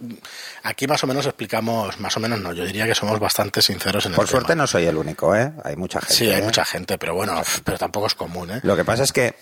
aquí 0.63 0.87
más 0.87 1.03
o 1.03 1.07
menos 1.07 1.27
explicamos, 1.27 1.99
más 1.99 2.17
o 2.17 2.19
menos 2.19 2.39
no, 2.39 2.51
yo 2.53 2.65
diría 2.65 2.87
que 2.87 2.95
somos 2.95 3.19
bastante 3.19 3.61
sinceros 3.61 4.07
en 4.07 4.13
Por 4.13 4.25
el 4.25 4.29
suerte 4.31 4.47
tema. 4.47 4.63
no 4.63 4.67
soy 4.67 4.85
el 4.85 4.97
único, 4.97 5.35
¿eh? 5.35 5.51
Hay 5.63 5.75
mucha 5.75 6.01
gente. 6.01 6.15
Sí, 6.15 6.27
hay 6.31 6.41
¿eh? 6.41 6.43
mucha 6.43 6.65
gente, 6.65 6.97
pero 6.97 7.13
bueno, 7.13 7.39
pero 7.63 7.77
tampoco 7.77 8.07
es 8.07 8.15
común, 8.15 8.49
¿eh? 8.49 8.59
Lo 8.63 8.75
que 8.75 8.83
pasa 8.83 9.03
es 9.03 9.13
que, 9.13 9.35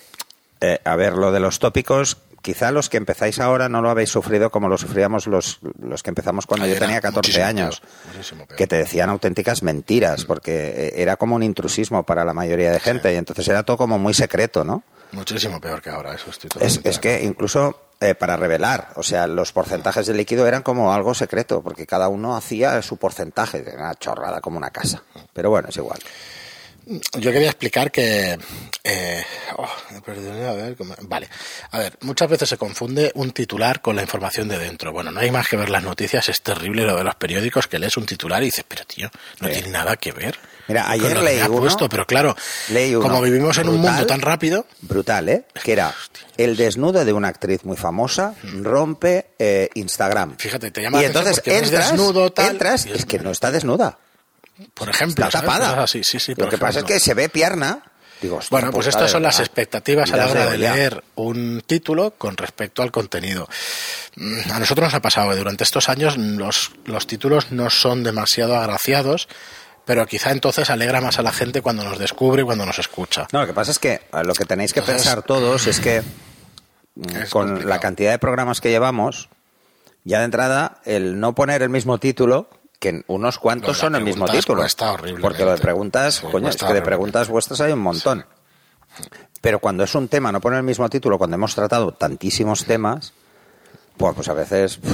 eh, 0.60 0.82
a 0.84 0.98
ver, 0.98 1.14
lo 1.14 1.32
de 1.32 1.40
los 1.40 1.60
tópicos, 1.60 2.18
quizá 2.42 2.72
los 2.72 2.90
que 2.90 2.98
empezáis 2.98 3.40
ahora 3.40 3.70
no 3.70 3.82
lo 3.82 3.90
habéis 3.90 4.10
sufrido 4.10 4.50
como 4.50 4.68
lo 4.68 4.78
sufríamos 4.78 5.28
los, 5.28 5.60
los 5.80 6.04
que 6.04 6.10
empezamos 6.10 6.46
cuando 6.46 6.66
yo 6.66 6.74
Era 6.74 6.86
tenía 6.86 7.02
14 7.02 7.18
muchísimo 7.18 7.46
años. 7.46 7.82
peor, 7.82 8.48
peor. 8.48 8.58
Que 8.58 8.68
te 8.68 8.78
decían 8.78 9.10
auténticas 9.10 9.64
mentiras, 9.64 10.26
porque 10.26 10.70
eh, 10.76 10.94
era 10.98 11.18
como 11.18 11.36
un 11.36 11.44
intrusismo 11.44 12.04
para 12.04 12.26
la 12.26 12.34
mayoría 12.34 12.72
de 12.72 12.80
gente, 12.80 13.14
y 13.14 13.18
entonces 13.18 13.48
era 13.48 13.64
todo 13.64 13.78
como 13.78 14.00
muy 14.00 14.14
secreto, 14.14 14.64
¿no? 14.64 14.84
Muchísimo 15.12 15.60
peor 15.60 15.82
que 15.82 15.90
ahora, 15.90 16.14
eso 16.14 16.30
estoy 16.30 16.50
Es, 16.60 16.82
es 16.84 17.00
que 17.00 17.24
incluso 17.24 17.82
eh, 18.00 18.14
para 18.14 18.38
revelar, 18.38 18.90
o 18.96 19.04
sea, 19.04 19.26
los 19.28 19.52
porcentajes 19.52 20.06
de 20.06 20.14
líquido 20.14 20.48
eran 20.48 20.62
como 20.62 20.94
algo 20.94 21.14
secreto, 21.14 21.62
porque 21.62 21.88
cada 21.88 22.10
uno 22.10 22.36
hacía 22.38 22.82
su 22.82 22.98
porcentaje, 22.98 23.64
era 23.66 23.76
una 23.76 23.96
chorrada 23.96 24.40
como 24.40 24.58
una 24.58 24.70
casa. 24.70 25.04
Pero 25.34 25.50
bueno, 25.50 25.70
es 25.70 25.78
igual. 25.78 26.00
Yo 27.20 27.32
quería 27.32 27.50
explicar 27.50 27.92
que. 27.92 28.38
eh, 28.84 29.24
oh, 29.58 29.64
a 29.66 30.54
ver, 30.54 30.76
¿cómo? 30.76 30.96
vale. 31.02 31.30
A 31.72 31.78
ver, 31.80 31.98
muchas 32.02 32.30
veces 32.30 32.50
se 32.50 32.58
confunde 32.58 33.12
un 33.16 33.32
titular 33.32 33.82
con 33.82 33.96
la 33.96 34.02
información 34.02 34.48
de 34.48 34.58
dentro. 34.58 34.92
Bueno, 34.92 35.12
no 35.12 35.20
hay 35.20 35.30
más 35.30 35.48
que 35.48 35.56
ver 35.58 35.70
las 35.70 35.84
noticias, 35.84 36.28
es 36.30 36.42
terrible 36.42 36.84
lo 36.86 36.98
de 36.98 37.04
los 37.04 37.16
periódicos 37.16 37.68
que 37.68 37.78
lees 37.78 37.96
un 37.98 38.06
titular 38.06 38.42
y 38.42 38.46
dices, 38.46 38.66
pero 38.68 38.86
tío, 38.86 39.10
no 39.40 39.50
tiene 39.50 39.70
nada 39.70 39.96
que 39.98 40.12
ver. 40.12 40.38
Mira, 40.68 40.84
con 40.84 40.92
ayer 40.92 41.18
lo 41.18 41.24
leí 41.24 41.40
ha 41.40 41.48
uno- 41.50 41.62
puesto, 41.62 41.90
pero 41.90 42.06
claro, 42.06 42.36
leí 42.70 42.94
uno 42.96 43.08
como 43.08 43.22
vivimos 43.22 43.58
en 43.58 43.70
un 43.70 43.80
mundo 43.82 44.06
tan 44.06 44.22
rápido, 44.22 44.66
Brutal, 44.82 45.28
¿eh? 45.30 45.46
Que 45.64 45.72
era 45.74 45.94
el 46.38 46.56
desnudo 46.58 47.06
de 47.06 47.14
una 47.14 47.28
actriz 47.28 47.64
muy 47.66 47.76
famosa 47.78 48.36
rompe 48.62 49.28
eh, 49.40 49.70
Instagram. 49.76 50.38
Fíjate, 50.38 50.70
te 50.72 50.82
llama 50.82 51.02
y 51.02 51.06
entonces 51.06 51.42
no 51.46 51.54
es 51.54 51.72
desnudo, 51.72 52.32
tal, 52.32 52.52
entras, 52.52 52.86
y 52.86 52.92
es- 52.92 52.98
es 53.00 53.06
que 53.06 53.18
no 53.20 53.32
está 53.32 53.52
desnuda, 53.52 53.98
por 54.74 54.90
ejemplo, 54.90 55.26
está 55.26 55.42
tapada. 55.42 55.70
Cosas 55.70 55.84
así, 55.86 56.04
sí, 56.04 56.20
sí, 56.20 56.32
Lo 56.36 56.46
por 56.46 56.50
que 56.50 56.58
pasa 56.58 56.80
es 56.80 56.86
que 56.86 57.00
se 57.00 57.14
ve 57.14 57.30
pierna. 57.30 57.84
Digo, 58.22 58.36
hostia 58.38 58.50
Bueno, 58.58 58.72
pues 58.74 58.88
estas 58.88 59.10
son 59.12 59.24
las 59.24 59.40
expectativas 59.40 60.12
a 60.12 60.18
la 60.18 60.28
hora 60.28 60.46
de 60.48 60.58
leer 60.58 61.04
un 61.16 61.64
título 61.66 62.12
con 62.18 62.36
respecto 62.36 62.82
al 62.82 62.92
contenido. 62.92 63.48
Mm, 64.18 64.52
A 64.52 64.60
nosotros 64.60 64.88
nos 64.88 64.94
ha 64.94 65.02
pasado 65.02 65.30
que 65.30 65.38
durante 65.38 65.64
estos 65.64 65.88
años 65.88 66.18
los, 66.18 66.72
los 66.86 67.08
títulos 67.08 67.52
no 67.54 67.70
son 67.70 68.04
demasiado 68.04 68.58
agraciados, 68.58 69.30
pero 69.86 70.06
quizá 70.06 70.32
entonces 70.32 70.70
alegra 70.70 71.00
más 71.00 71.18
a 71.18 71.22
la 71.22 71.32
gente 71.32 71.62
cuando 71.62 71.84
nos 71.86 71.98
descubre 71.98 72.42
y 72.42 72.46
cuando 72.46 72.66
nos 72.66 72.78
escucha. 72.78 73.26
No, 73.32 73.40
lo 73.40 73.48
que 73.48 73.54
pasa 73.54 73.72
es 73.72 73.80
que 73.80 73.94
eh, 73.94 74.02
lo 74.26 74.34
que 74.34 74.44
tenéis 74.44 74.74
que 74.74 74.82
Entonces- 74.82 75.04
pensar 75.06 75.24
todos 75.24 75.66
es 75.68 75.80
que 75.80 76.02
mm, 76.96 77.10
Es 77.24 77.30
con 77.30 77.44
complicado. 77.48 77.70
la 77.70 77.80
cantidad 77.80 78.12
de 78.12 78.20
programas 78.20 78.60
que 78.60 78.70
llevamos, 78.70 79.30
ya 80.04 80.20
de 80.20 80.26
entrada, 80.26 80.82
el 80.84 81.22
no 81.22 81.36
poner 81.36 81.62
el 81.62 81.70
mismo 81.70 82.00
título, 82.00 82.50
que 82.80 83.04
unos 83.08 83.38
cuantos 83.40 83.78
son 83.78 83.96
el 83.96 84.04
mismo 84.04 84.26
título. 84.28 84.62
cuesta 84.62 84.92
horriblemente. 84.94 85.22
Porque 85.22 85.44
lo 85.46 85.52
de 85.52 85.58
preguntas, 85.58 86.16
Sí, 86.16 86.28
coño, 86.32 86.50
es 86.50 86.56
que 86.56 86.74
de 86.74 86.82
preguntas 86.82 87.28
vuestras 87.28 87.60
hay 87.62 87.74
un 87.74 87.80
montón. 87.80 88.26
Pero 89.42 89.60
cuando 89.60 89.84
es 89.84 89.94
un 89.96 90.08
tema, 90.08 90.32
no 90.32 90.42
poner 90.42 90.58
el 90.58 90.64
mismo 90.64 90.90
título, 90.90 91.18
cuando 91.18 91.36
hemos 91.36 91.56
tratado 91.56 91.94
tantísimos 91.94 92.66
temas, 92.66 93.14
pues, 93.98 94.16
pues 94.16 94.28
a 94.30 94.34
veces 94.34 94.78
pff, 94.78 94.92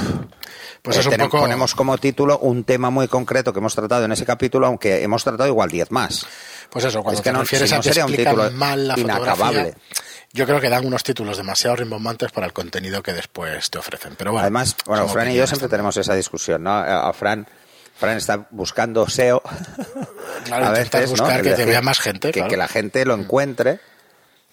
Pues 0.82 0.96
eh, 0.96 1.00
es 1.00 1.06
un 1.06 1.12
tenem- 1.12 1.24
poco- 1.24 1.38
ponemos 1.40 1.74
como 1.74 1.96
título 1.98 2.38
un 2.40 2.64
tema 2.64 2.90
muy 2.90 3.08
concreto 3.08 3.52
que 3.52 3.58
hemos 3.60 3.74
tratado 3.74 4.04
en 4.04 4.12
ese 4.12 4.24
capítulo, 4.24 4.66
aunque 4.66 5.02
hemos 5.02 5.22
tratado 5.24 5.48
igual 5.48 5.70
10 5.70 5.90
más. 5.90 6.26
Pues 6.70 6.84
eso, 6.84 7.02
cuando 7.02 7.18
Es 7.18 7.22
que 7.22 7.30
te 7.30 7.32
no- 7.34 7.40
refieres 7.40 7.68
si 7.70 7.74
no 7.74 7.80
a 7.80 7.82
que 7.82 7.88
sería 7.88 8.06
un 8.06 8.12
título 8.14 8.50
mal 8.52 8.88
la 8.88 8.98
inacabable. 8.98 9.74
yo 10.32 10.44
creo 10.46 10.60
que 10.60 10.68
dan 10.68 10.84
unos 10.86 11.02
títulos 11.04 11.36
demasiado 11.36 11.76
rimbombantes 11.76 12.30
para 12.32 12.46
el 12.46 12.52
contenido 12.52 13.02
que 13.02 13.12
después 13.12 13.70
te 13.70 13.78
ofrecen. 13.78 14.14
Pero 14.16 14.32
bueno, 14.32 14.42
Además, 14.42 14.76
bueno, 14.86 15.08
Fran 15.08 15.30
y 15.30 15.36
yo 15.36 15.46
siempre 15.46 15.68
tenemos 15.68 15.96
esa 15.96 16.14
discusión, 16.14 16.64
¿no? 16.64 16.72
A 16.72 17.12
Fran, 17.12 17.46
Fran 17.98 18.16
está 18.18 18.46
buscando 18.50 19.08
SEO. 19.08 19.42
Claro, 20.44 20.66
a 20.66 20.70
veces, 20.70 21.10
buscar 21.10 21.42
que 21.42 21.52
te 21.52 21.64
vea 21.64 21.82
más 21.82 21.98
gente, 21.98 22.28
Que, 22.28 22.34
claro. 22.40 22.50
que 22.50 22.56
la 22.56 22.68
gente 22.68 23.04
lo 23.04 23.14
encuentre. 23.14 23.80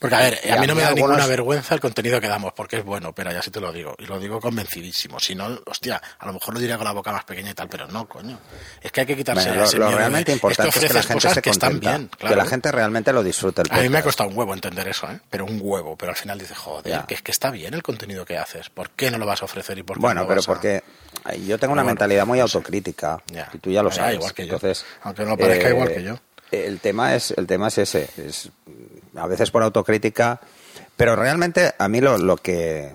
Porque, 0.03 0.15
a 0.17 0.19
ver, 0.19 0.39
a 0.51 0.59
mí 0.59 0.67
no 0.67 0.75
me 0.75 0.81
da 0.81 0.89
algunos- 0.89 1.11
ninguna 1.11 1.27
vergüenza 1.27 1.73
el 1.75 1.79
contenido 1.79 2.19
que 2.19 2.27
damos, 2.27 2.51
porque 2.51 2.75
es 2.79 2.83
bueno, 2.83 3.13
pero 3.13 3.31
ya 3.31 3.41
sí 3.41 3.49
te 3.51 3.61
lo 3.61 3.71
digo. 3.71 3.95
Y 3.99 4.05
lo 4.05 4.19
digo 4.19 4.41
convencidísimo. 4.41 5.17
Si 5.17 5.33
no, 5.33 5.57
hostia, 5.65 6.01
a 6.19 6.25
lo 6.25 6.33
mejor 6.33 6.53
lo 6.55 6.59
diría 6.59 6.75
con 6.75 6.83
la 6.83 6.91
boca 6.91 7.13
más 7.13 7.23
pequeña 7.23 7.51
y 7.51 7.53
tal, 7.53 7.69
pero 7.69 7.87
no, 7.87 8.05
coño. 8.05 8.37
Es 8.81 8.91
que 8.91 8.99
hay 8.99 9.07
que 9.07 9.15
quitarse 9.15 9.47
Bueno, 9.47 9.61
lo, 9.61 9.67
ese 9.67 9.77
lo 9.77 9.85
miedo 9.85 9.91
de- 9.97 10.01
realmente 10.03 10.31
es 10.33 10.35
importante 10.35 10.67
es 10.77 10.85
que, 10.87 10.93
la 10.93 11.03
gente 11.03 11.29
se 11.33 11.41
que 11.41 11.49
están 11.51 11.79
bien, 11.79 12.09
que 12.19 12.35
la 12.35 12.45
gente 12.45 12.69
realmente 12.69 13.13
lo 13.13 13.23
disfrute 13.23 13.61
el 13.61 13.71
A 13.71 13.81
mí 13.81 13.87
me 13.87 13.99
ha 13.99 14.03
costado 14.03 14.29
un 14.29 14.37
huevo 14.37 14.53
entender 14.53 14.85
eso, 14.89 15.09
¿eh? 15.09 15.21
Pero 15.29 15.45
un 15.45 15.57
huevo. 15.61 15.95
Pero 15.95 16.11
al 16.11 16.17
final 16.17 16.37
dices, 16.37 16.57
joder, 16.57 16.91
Ya. 16.91 17.05
que 17.05 17.13
es 17.13 17.21
que 17.21 17.31
está 17.31 17.49
bien 17.49 17.73
el 17.73 17.81
contenido 17.81 18.25
que 18.25 18.37
haces. 18.37 18.69
¿Por 18.69 18.89
qué 18.89 19.09
no 19.09 19.17
lo 19.17 19.25
vas 19.25 19.41
a 19.41 19.45
ofrecer 19.45 19.77
y 19.77 19.83
por 19.83 19.95
qué 19.95 20.01
Bueno, 20.01 20.21
no 20.21 20.27
pero 20.27 20.39
vas 20.41 20.49
a- 20.49 20.51
porque 20.51 20.83
yo 21.47 21.57
tengo 21.57 21.71
una 21.71 21.83
bueno, 21.83 21.91
mentalidad 21.95 22.25
muy 22.25 22.41
autocrítica 22.41 23.21
Ya. 23.27 23.47
y 23.53 23.57
tú 23.59 23.71
ya 23.71 23.81
lo 23.81 23.89
sabes. 23.89 24.15
igual 24.15 24.33
que 24.33 24.45
yo. 24.47 24.55
Entonces, 24.55 24.85
Aunque 25.03 25.23
no 25.23 25.37
parezca 25.37 25.69
igual 25.69 25.87
que 25.93 26.03
yo. 26.03 26.19
El 26.53 26.79
tema 26.79 27.15
es 27.15 27.31
el 27.37 27.47
tema 27.47 27.67
es 27.67 27.77
ese, 27.77 28.09
es 28.17 28.49
a 29.15 29.27
veces 29.27 29.51
por 29.51 29.63
autocrítica, 29.63 30.39
pero 30.95 31.15
realmente 31.15 31.73
a 31.77 31.87
mí 31.87 32.01
lo, 32.01 32.17
lo 32.17 32.37
que 32.37 32.91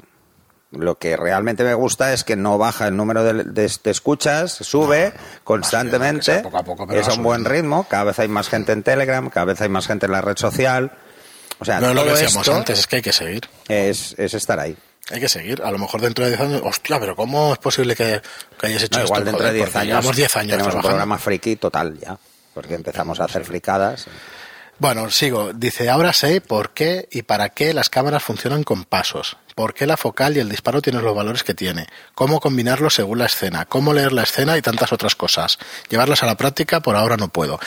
lo 0.70 0.96
que 0.98 1.16
realmente 1.16 1.64
me 1.64 1.72
gusta 1.74 2.12
es 2.12 2.24
que 2.24 2.36
no 2.36 2.58
baja 2.58 2.88
el 2.88 2.96
número 2.96 3.24
de, 3.24 3.32
de- 3.44 3.72
de 3.82 3.90
escuchas, 3.90 4.52
sube 4.52 5.12
constantemente, 5.42 6.18
que 6.20 6.24
sea 6.32 6.42
poco 6.42 6.58
a 6.58 6.62
poco, 6.62 6.86
pero 6.86 7.00
es 7.00 7.08
a 7.08 7.14
un 7.14 7.22
buen 7.22 7.44
ritmo, 7.44 7.86
cada 7.88 8.04
vez 8.04 8.18
hay 8.18 8.28
más 8.28 8.48
gente 8.48 8.72
en 8.72 8.82
Telegram, 8.82 9.28
cada 9.30 9.46
vez 9.46 9.60
hay 9.62 9.68
más 9.70 9.86
gente 9.86 10.06
en 10.06 10.12
la 10.12 10.20
red 10.20 10.36
social. 10.36 10.92
O 11.58 11.64
sea, 11.64 11.80
No 11.80 11.88
es 11.88 11.94
lo 11.94 12.04
que 12.04 12.10
decíamos 12.10 12.48
antes, 12.50 12.78
es 12.80 12.86
que 12.86 12.96
hay 12.96 13.02
que 13.02 13.12
seguir. 13.12 13.48
es, 13.66 14.14
es 14.18 14.34
estar 14.34 14.60
ahí. 14.60 14.76
Hay 15.10 15.20
que 15.20 15.28
seguir. 15.28 15.62
A 15.64 15.70
lo 15.72 15.78
mejor 15.78 16.02
dentro 16.02 16.24
de 16.24 16.32
10 16.32 16.40
años, 16.42 16.62
hostia, 16.64 17.00
pero 17.00 17.16
¿cómo 17.16 17.52
es 17.54 17.58
posible 17.58 17.96
que, 17.96 18.20
que 18.60 18.66
hayas 18.66 18.82
hecho 18.82 18.98
No, 18.98 19.04
esto? 19.04 19.14
igual 19.14 19.24
dentro 19.24 19.46
de 19.46 19.52
10 19.54 19.64
porque 19.66 19.78
años, 19.78 19.88
Llevamos 19.88 20.16
10 20.16 20.36
años 20.36 20.50
tenemos 20.52 20.74
un 20.74 20.80
programa 20.82 21.18
friki 21.18 21.56
total 21.56 21.98
ya, 21.98 22.16
porque 22.58 22.74
empezamos 22.74 23.20
a 23.20 23.24
hacer 23.26 23.44
fricadas. 23.44 24.08
Bueno, 24.80 25.10
sigo. 25.10 25.52
Dice, 25.52 25.88
ahora 25.88 26.12
sé 26.12 26.40
por 26.40 26.70
qué 26.70 27.06
y 27.12 27.22
para 27.22 27.50
qué 27.50 27.72
las 27.72 27.88
cámaras 27.88 28.24
funcionan 28.24 28.64
con 28.64 28.82
pasos. 28.82 29.36
¿Por 29.58 29.74
qué 29.74 29.86
la 29.88 29.96
focal 29.96 30.36
y 30.36 30.38
el 30.38 30.48
disparo 30.48 30.80
tienen 30.80 31.02
los 31.02 31.16
valores 31.16 31.42
que 31.42 31.52
tiene? 31.52 31.88
¿Cómo 32.14 32.38
combinarlos 32.38 32.94
según 32.94 33.18
la 33.18 33.26
escena? 33.26 33.64
¿Cómo 33.64 33.92
leer 33.92 34.12
la 34.12 34.22
escena 34.22 34.56
y 34.56 34.62
tantas 34.62 34.92
otras 34.92 35.16
cosas? 35.16 35.58
Llevarlas 35.88 36.22
a 36.22 36.26
la 36.26 36.36
práctica 36.36 36.78
por 36.78 36.94
ahora 36.94 37.16
no 37.16 37.26
puedo. 37.26 37.58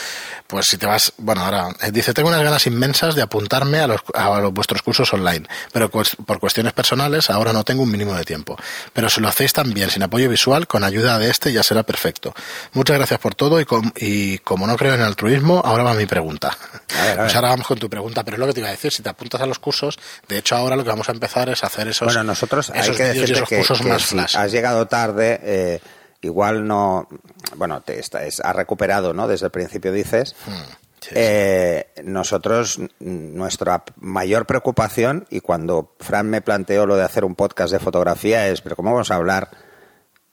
Pues 0.47 0.67
si 0.67 0.77
te 0.77 0.85
vas, 0.85 1.11
bueno, 1.17 1.43
ahora 1.43 1.67
eh, 1.81 1.91
dice, 1.91 2.13
tengo 2.13 2.29
unas 2.29 2.43
ganas 2.43 2.65
inmensas 2.65 3.13
de 3.15 3.21
apuntarme 3.21 3.79
a 3.81 3.87
los, 3.87 3.99
a 4.13 4.39
los 4.39 4.53
vuestros 4.53 4.81
cursos 4.83 5.13
online, 5.13 5.45
pero 5.73 5.89
por 5.89 6.39
cuestiones 6.39 6.71
personales 6.71 7.29
ahora 7.29 7.51
no 7.51 7.65
tengo 7.65 7.83
un 7.83 7.91
mínimo 7.91 8.13
de 8.15 8.23
tiempo. 8.23 8.55
Pero 8.93 9.09
si 9.09 9.19
lo 9.19 9.27
hacéis 9.27 9.51
también 9.51 9.89
sin 9.89 10.01
apoyo 10.03 10.29
visual, 10.29 10.67
con 10.67 10.85
ayuda 10.85 11.19
de 11.19 11.29
este 11.29 11.51
ya 11.51 11.61
será 11.61 11.83
perfecto. 11.83 12.33
Muchas 12.71 12.95
gracias 12.97 13.19
por 13.19 13.35
todo 13.35 13.59
y, 13.59 13.65
com- 13.65 13.91
y 13.97 14.37
como 14.37 14.65
no 14.65 14.77
creo 14.77 14.93
en 14.93 15.01
el 15.01 15.07
altruismo, 15.07 15.61
ahora 15.65 15.83
va 15.83 15.93
mi 15.95 16.05
pregunta. 16.05 16.57
A 16.97 17.03
ver, 17.03 17.19
a 17.19 17.23
Pues 17.23 17.35
ahora 17.35 17.49
vamos 17.49 17.67
con 17.67 17.77
tu 17.79 17.89
pregunta, 17.89 18.23
pero 18.23 18.35
es 18.35 18.39
lo 18.39 18.47
que 18.47 18.53
te 18.53 18.59
iba 18.61 18.69
a 18.69 18.71
decir, 18.71 18.93
si 18.93 19.03
te 19.03 19.09
apuntas 19.09 19.41
a 19.41 19.45
los 19.45 19.59
cursos, 19.59 19.99
de 20.29 20.37
hecho 20.37 20.55
ahora 20.55 20.77
lo 20.77 20.83
que 20.85 20.89
vamos 20.89 21.09
a 21.09 21.11
empezar 21.11 21.49
es 21.49 21.65
hacer 21.65 21.80
esos, 21.87 22.05
Bueno, 22.07 22.23
nosotros 22.23 22.69
hay 22.71 22.91
que 22.91 23.03
decirte 23.03 23.59
esos 23.59 23.79
que, 23.81 23.87
más 23.87 24.01
si 24.01 24.07
flash. 24.15 24.35
has 24.37 24.51
llegado 24.51 24.87
tarde, 24.87 25.39
eh, 25.43 25.79
igual 26.21 26.65
no, 26.67 27.07
bueno, 27.55 27.81
te 27.81 27.99
está, 27.99 28.23
es- 28.25 28.39
has 28.39 28.55
recuperado, 28.55 29.13
¿no? 29.13 29.27
Desde 29.27 29.45
el 29.47 29.51
principio 29.51 29.91
dices. 29.91 30.35
Hmm, 30.45 30.51
sí, 31.01 31.09
Eh, 31.15 31.87
nosotros, 32.03 32.79
nuestra 32.99 33.83
mayor 33.97 34.45
preocupación, 34.45 35.25
y 35.29 35.39
cuando 35.41 35.95
Fran 35.99 36.29
me 36.29 36.41
planteó 36.41 36.85
lo 36.85 36.95
de 36.95 37.03
hacer 37.03 37.25
un 37.25 37.35
podcast 37.35 37.71
de 37.73 37.79
fotografía, 37.79 38.47
es, 38.49 38.61
pero 38.61 38.75
¿cómo 38.75 38.91
vamos 38.91 39.09
a 39.11 39.15
hablar 39.15 39.49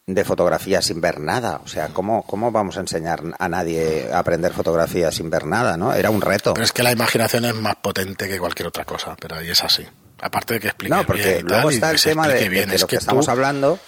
de 0.07 0.25
fotografía 0.25 0.81
sin 0.81 1.01
ver 1.03 1.21
nada? 1.21 1.61
O 1.65 1.69
sea, 1.69 1.89
¿cómo, 1.89 2.23
cómo 2.25 2.51
vamos 2.51 2.77
a 2.79 2.81
enseñar 2.81 3.23
a 3.39 3.49
nadie 3.49 4.11
a 4.13 4.19
aprender 4.21 4.53
fotografía 4.55 5.11
sin 5.13 5.29
ver 5.29 5.45
nada, 5.47 5.77
no? 5.77 5.93
Era 5.93 6.09
un 6.11 6.21
reto. 6.23 6.55
Pero 6.55 6.65
es 6.65 6.73
que 6.73 6.83
la 6.83 6.93
imaginación 6.93 7.45
es 7.45 7.55
más 7.55 7.77
potente 7.77 8.27
que 8.29 8.39
cualquier 8.39 8.69
otra 8.69 8.85
cosa, 8.87 9.17
pero 9.21 9.37
ahí 9.37 9.51
es 9.51 9.63
así. 9.63 9.87
Aparte 10.21 10.55
de 10.55 10.61
que 10.61 10.67
explique 10.69 10.95
No, 10.95 11.05
porque 11.05 11.23
bien 11.35 11.47
luego 11.47 11.71
está 11.71 11.91
el 11.91 12.01
tema 12.01 12.27
de, 12.29 12.49
bien, 12.49 12.71
lo 12.71 12.77
que, 12.79 12.87
que 12.87 12.97
estamos 12.97 13.27
tú- 13.27 13.31
Hmm. 13.31 13.35
hablando, 13.35 13.79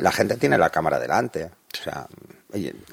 la 0.00 0.12
gente 0.12 0.36
tiene 0.36 0.58
la 0.58 0.70
cámara 0.70 0.98
delante. 0.98 1.44
O 1.46 1.82
sea, 1.82 2.06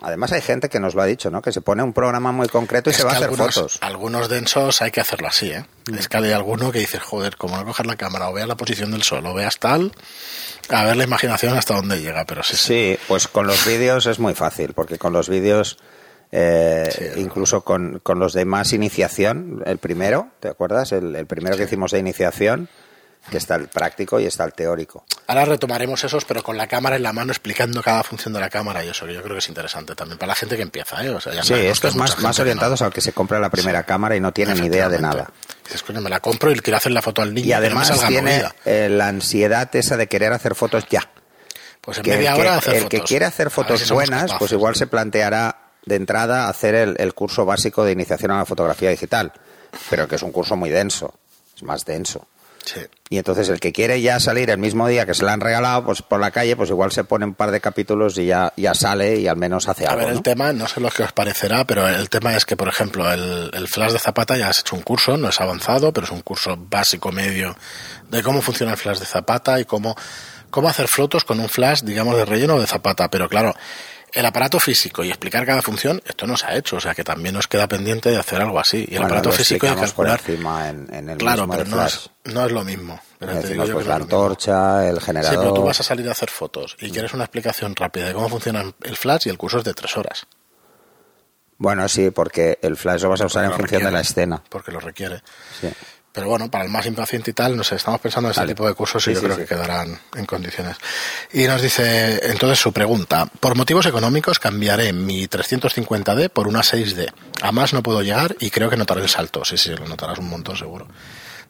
además 0.02 0.32
hay 0.32 0.42
gente 0.42 0.70
que 0.70 0.80
nos 0.80 0.96
lo 0.96 1.02
ha 1.02 1.06
dicho, 1.06 1.30
¿no? 1.30 1.42
Que 1.42 1.52
se 1.52 1.60
pone 1.62 1.84
un 1.84 1.92
programa 1.94 2.32
muy 2.32 2.48
concreto 2.48 2.90
y 2.90 2.92
Es 2.92 2.98
se 2.98 3.04
va 3.04 3.10
a 3.10 3.14
hacer 3.14 3.26
algunos, 3.26 3.54
fotos. 3.54 3.78
Algunos 3.82 4.30
densos 4.30 4.82
hay 4.82 4.90
que 4.92 5.02
hacerlo 5.02 5.28
así, 5.28 5.52
¿eh? 5.52 5.66
Es 5.98 6.08
que 6.08 6.18
hay 6.18 6.32
alguno 6.32 6.72
que 6.72 6.80
dices, 6.80 7.02
joder, 7.02 7.36
como 7.36 7.58
no 7.58 7.66
coges 7.66 7.86
la 7.86 7.96
cámara 7.98 8.30
o 8.30 8.34
veas 8.34 8.48
la 8.48 8.56
posición 8.56 8.92
del 8.92 9.04
sol 9.04 9.26
o 9.26 9.34
veas 9.34 9.60
tal, 9.60 9.92
a 10.70 10.86
ver 10.86 10.96
la 10.96 11.04
imaginación 11.04 11.58
hasta 11.58 11.76
dónde 11.76 12.00
llega, 12.02 12.24
pero 12.26 12.42
sí, 12.44 12.56
sí. 12.56 12.64
Sí, 12.68 12.98
pues 13.08 13.28
con 13.28 13.46
los 13.48 13.66
vídeos 13.66 14.06
es 14.06 14.18
muy 14.20 14.34
fácil, 14.34 14.74
porque 14.74 14.98
con 14.98 15.12
los 15.12 15.28
vídeos, 15.28 15.78
eh, 16.32 17.12
Sí, 17.16 17.22
incluso 17.22 17.62
con, 17.62 18.00
con 18.00 18.20
los 18.20 18.34
de 18.34 18.46
más 18.46 18.74
iniciación, 18.74 19.64
el 19.66 19.78
primero, 19.78 20.28
¿te 20.40 20.48
acuerdas? 20.50 20.92
El, 20.92 21.16
el 21.16 21.26
primero 21.26 21.58
que 21.58 21.64
hicimos 21.64 21.92
de 21.92 22.00
iniciación, 22.00 22.70
que 23.30 23.38
está 23.38 23.56
el 23.56 23.68
práctico 23.68 24.20
y 24.20 24.26
está 24.26 24.46
el 24.46 24.54
teórico. 24.54 25.04
Ahora 25.28 25.44
retomaremos 25.46 26.04
esos, 26.04 26.24
pero 26.26 26.42
con 26.42 26.56
la 26.58 26.68
cámara 26.68 26.96
en 26.96 27.04
la 27.04 27.12
mano 27.14 27.32
explicando 27.32 27.84
cada 27.84 28.02
función 28.02 28.34
de 28.34 28.40
la 28.40 28.50
cámara 28.50 28.84
y 28.84 28.88
eso, 28.90 29.06
que 29.06 29.14
yo 29.14 29.22
creo 29.22 29.36
que 29.36 29.40
es 29.40 29.50
interesante 29.50 29.94
también 29.94 30.18
para 30.18 30.30
la 30.30 30.36
gente 30.36 30.56
que 30.56 30.62
empieza, 30.64 31.04
¿eh? 31.04 31.10
O 31.10 31.20
sea, 31.20 31.34
ya 31.34 31.44
Sí, 31.44 31.54
esto 31.54 31.90
es 31.90 31.96
más, 31.96 32.18
más 32.22 32.36
que 32.38 32.42
no. 32.42 32.44
orientados 32.44 32.82
al 32.82 32.94
que 32.94 33.02
se 33.02 33.12
compra 33.12 33.38
la 33.40 33.50
primera 33.50 33.84
cámara 33.84 34.16
y 34.16 34.20
no 34.22 34.32
tiene 34.32 34.56
ni 34.56 34.68
idea 34.68 34.88
de 34.90 35.00
nada. 35.00 35.30
Dices, 35.66 35.84
coño, 35.84 36.00
me 36.02 36.10
la 36.10 36.22
compro 36.22 36.50
y 36.52 36.60
quiero 36.60 36.78
hacer 36.78 36.94
la 36.94 37.02
foto 37.02 37.22
al 37.22 37.34
niño. 37.34 37.48
Y 37.48 37.52
además 37.54 37.92
tiene 38.08 38.44
eh, 38.66 38.88
la 38.90 39.08
ansiedad 39.10 39.70
esa 39.76 39.98
de 39.98 40.08
querer 40.08 40.32
hacer 40.34 40.56
fotos 40.56 40.86
ya. 40.90 41.10
Pues 41.82 41.98
en 41.98 42.04
que 42.04 42.12
media 42.16 42.32
el 42.32 42.36
que, 42.36 42.42
hora 42.42 42.56
hacer 42.56 42.74
el 42.76 42.82
fotos. 42.84 43.00
que 43.00 43.06
quiere 43.06 43.26
hacer 43.26 43.50
fotos 43.52 43.82
si 43.82 43.94
buenas, 43.94 44.32
pues 44.40 44.52
igual 44.54 44.76
se 44.76 44.88
planteará 44.88 45.69
de 45.86 45.96
entrada 45.96 46.50
hacer 46.50 46.76
el, 46.76 46.96
el 47.00 47.14
curso 47.14 47.46
básico 47.46 47.84
de 47.84 47.92
iniciación 47.94 48.32
a 48.32 48.38
la 48.38 48.46
fotografía 48.46 48.90
digital, 48.90 49.32
pero 49.90 50.08
que 50.08 50.16
es 50.16 50.24
un 50.24 50.32
curso 50.32 50.56
muy 50.56 50.70
denso, 50.70 51.14
es 51.56 51.64
más 51.64 51.86
denso. 51.86 52.28
Sí. 52.66 52.82
Y 53.10 53.18
entonces 53.18 53.50
el 53.50 53.60
que 53.60 53.72
quiere 53.72 54.00
ya 54.02 54.20
salir 54.20 54.50
el 54.52 54.58
mismo 54.60 54.88
día 54.88 55.06
que 55.06 55.14
se 55.16 55.24
le 55.26 55.32
han 55.32 55.40
regalado, 55.40 55.86
pues 55.86 56.02
por 56.04 56.20
la 56.20 56.30
calle, 56.30 56.56
pues 56.56 56.70
igual 56.70 56.92
se 56.92 57.04
pone 57.06 57.26
un 57.26 57.34
par 57.34 57.50
de 57.50 57.62
capítulos 57.62 58.18
y 58.20 58.26
ya, 58.28 58.54
ya 58.58 58.76
sale 58.76 59.16
y 59.18 59.28
al 59.28 59.38
menos 59.38 59.68
hace 59.68 59.88
A 59.88 59.92
algo. 59.92 60.02
ver, 60.02 60.10
el 60.10 60.16
¿no? 60.18 60.22
tema, 60.22 60.54
no 60.54 60.68
sé 60.68 60.80
lo 60.80 60.90
que 60.92 61.02
os 61.02 61.12
parecerá, 61.14 61.66
pero 61.66 61.88
el 61.88 62.10
tema 62.10 62.36
es 62.36 62.46
que, 62.46 62.56
por 62.58 62.68
ejemplo, 62.68 63.12
el, 63.12 63.50
el 63.54 63.68
flash 63.68 63.94
de 63.94 64.00
Zapata 64.00 64.38
ya 64.38 64.50
has 64.50 64.60
hecho 64.60 64.76
un 64.76 64.84
curso, 64.84 65.18
no 65.18 65.30
es 65.30 65.40
avanzado, 65.42 65.92
pero 65.94 66.06
es 66.06 66.12
un 66.12 66.22
curso 66.22 66.58
básico 66.70 67.12
medio 67.12 67.56
de 68.10 68.22
cómo 68.22 68.42
funciona 68.42 68.74
el 68.74 68.78
flash 68.78 69.00
de 69.00 69.06
Zapata 69.06 69.60
y 69.60 69.66
cómo, 69.66 69.96
cómo 70.52 70.68
hacer 70.70 70.88
fotos 70.88 71.24
con 71.24 71.40
un 71.40 71.50
flash, 71.50 71.82
digamos, 71.82 72.16
de 72.18 72.26
relleno 72.26 72.60
de 72.60 72.68
Zapata. 72.68 73.10
Pero 73.10 73.30
claro, 73.30 73.56
el 74.14 74.26
aparato 74.26 74.60
físico 74.60 75.04
y 75.04 75.10
explicar 75.10 75.46
cada 75.46 75.62
función, 75.62 76.02
esto 76.06 76.26
no 76.28 76.36
se 76.38 76.46
ha 76.48 76.56
hecho, 76.56 76.78
o 76.78 76.80
sea 76.80 76.94
que 76.96 77.04
también 77.04 77.36
nos 77.36 77.48
queda 77.48 77.68
pendiente 77.68 78.10
de 78.10 78.18
hacer 78.18 78.42
algo 78.42 78.60
así. 78.60 78.78
Y 78.88 78.94
el 78.96 79.02
Bueno, 79.02 79.06
aparato 79.08 79.32
físico 79.32 79.68
por 79.68 79.76
calcular. 79.78 80.22
en, 80.28 80.94
en 80.94 81.10
el 81.10 81.18
Claro, 81.18 81.48
pero 81.50 81.66
no 81.66 81.86
es, 81.86 82.10
no 82.26 82.46
es 82.46 82.52
lo 82.52 82.64
mismo. 82.64 83.00
Pero 83.20 83.34
te 83.34 83.38
Decimos, 83.42 83.52
digo 83.52 83.66
yo 83.68 83.74
pues 83.74 83.84
que 83.86 83.90
la 83.90 83.96
no 84.00 84.00
es 84.00 84.06
antorcha, 84.06 84.88
el 84.90 85.00
Sí, 85.00 85.06
generador. 85.06 85.40
pero 85.40 85.54
tú 85.54 85.64
vas 85.64 85.80
a 85.80 85.84
salir 85.84 86.08
a 86.08 86.12
hacer 86.12 86.30
fotos 86.30 86.76
y 86.80 86.90
quieres 86.92 87.14
una 87.14 87.26
explicación 87.26 87.76
rápida 87.76 88.08
de 88.08 88.14
cómo 88.14 88.30
funciona 88.30 88.64
el 88.84 88.96
flash 88.98 89.28
y 89.28 89.30
el 89.30 89.38
curso 89.38 89.58
es 89.60 89.64
de 89.64 89.74
tres 89.74 89.96
horas. 89.98 90.26
Bueno, 91.58 91.88
sí, 91.90 92.10
porque 92.10 92.58
el 92.62 92.78
flash 92.78 93.02
lo 93.04 93.10
vas 93.10 93.20
a 93.22 93.26
usar 93.26 93.44
en 93.46 93.52
función 93.52 93.84
de 93.84 93.92
la 93.92 94.00
escena. 94.00 94.42
Porque 94.50 94.72
lo 94.72 94.80
requiere. 94.80 95.22
Sí. 95.60 95.68
Pero 96.20 96.32
bueno, 96.32 96.52
para 96.52 96.66
el 96.66 96.70
más 96.70 96.86
impaciente 96.86 97.32
y 97.32 97.34
tal, 97.34 97.56
no 97.56 97.64
sé, 97.64 97.76
estamos 97.78 98.02
pensando 98.02 98.28
en 98.28 98.32
ese 98.32 98.42
Vale. 98.42 98.54
tipo 98.54 98.68
de 98.68 98.74
cursos 98.74 99.02
y 99.08 99.12
Sí, 99.12 99.14
yo 99.14 99.20
sí, 99.22 99.26
creo 99.26 99.36
sí. 99.38 99.42
que 99.44 99.48
quedarán 99.48 99.98
en 100.16 100.26
condiciones. 100.26 100.76
Y 101.32 101.44
nos 101.48 101.62
dice, 101.62 102.30
entonces 102.30 102.60
su 102.60 102.74
pregunta, 102.74 103.26
por 103.40 103.56
motivos 103.56 103.86
económicos 103.86 104.38
cambiaré 104.38 104.92
mi 104.92 105.28
350D 105.28 106.30
por 106.30 106.50
una 106.50 106.60
6D. 106.60 107.08
A 107.42 107.54
más 107.54 107.72
no 107.74 107.82
puedo 107.84 108.02
llegar 108.02 108.36
y 108.42 108.50
creo 108.50 108.70
que 108.70 108.76
notaré 108.76 109.02
el 109.02 109.08
salto. 109.10 109.46
Sí, 109.46 109.58
sí, 109.58 109.70
lo 109.70 109.88
notarás 109.88 110.18
un 110.20 110.30
montón 110.30 110.58
seguro. 110.58 110.88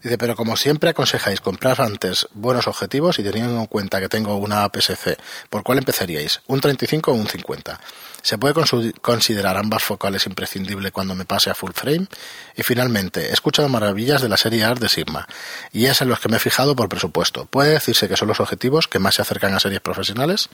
Dice, 0.04 0.18
pero 0.18 0.36
como 0.36 0.56
siempre 0.56 0.92
aconsejáis 0.92 1.42
comprar 1.42 1.82
antes 1.82 2.28
buenos 2.34 2.68
objetivos 2.68 3.20
y 3.20 3.24
teniendo 3.24 3.60
en 3.60 3.66
cuenta 3.66 4.00
que 4.00 4.08
tengo 4.08 4.36
una 4.38 4.64
APS-C, 4.64 5.18
¿por 5.50 5.64
cuál 5.64 5.80
empezaríais? 5.80 6.42
¿Un 6.48 6.62
35 6.62 7.12
o 7.12 7.16
un 7.16 7.28
50? 7.28 7.80
¿Se 8.22 8.38
puede 8.38 8.54
considerar 9.02 9.58
ambas 9.58 9.84
focales 9.84 10.26
imprescindible 10.26 10.92
cuando 10.92 11.16
me 11.16 11.26
pase 11.26 11.50
a 11.50 11.56
full 11.56 11.72
frame? 11.74 12.08
Y 12.56 12.64
finalmente, 12.64 13.30
he 13.30 13.34
escuchado 13.34 13.70
maravillas 13.70 14.22
de 14.22 14.30
la 14.30 14.38
serie 14.38 14.64
ART 14.64 14.80
de 14.80 14.90
Sigma, 14.90 15.28
y 15.72 15.86
es 15.86 16.02
en 16.02 16.10
los 16.10 16.20
que 16.20 16.30
me 16.30 16.38
he 16.38 16.40
fijado 16.40 16.76
por 16.76 16.90
presupuesto. 16.90 17.46
¿Puede 17.46 17.72
decirse 17.72 18.08
que 18.08 18.18
son 18.18 18.28
los 18.28 18.40
objetivos 18.40 18.88
que 18.88 19.00
más 19.00 19.16
se 19.16 19.22
acercan 19.22 19.54
a 19.54 19.60
series 19.60 19.82
profesionales? 19.82 20.50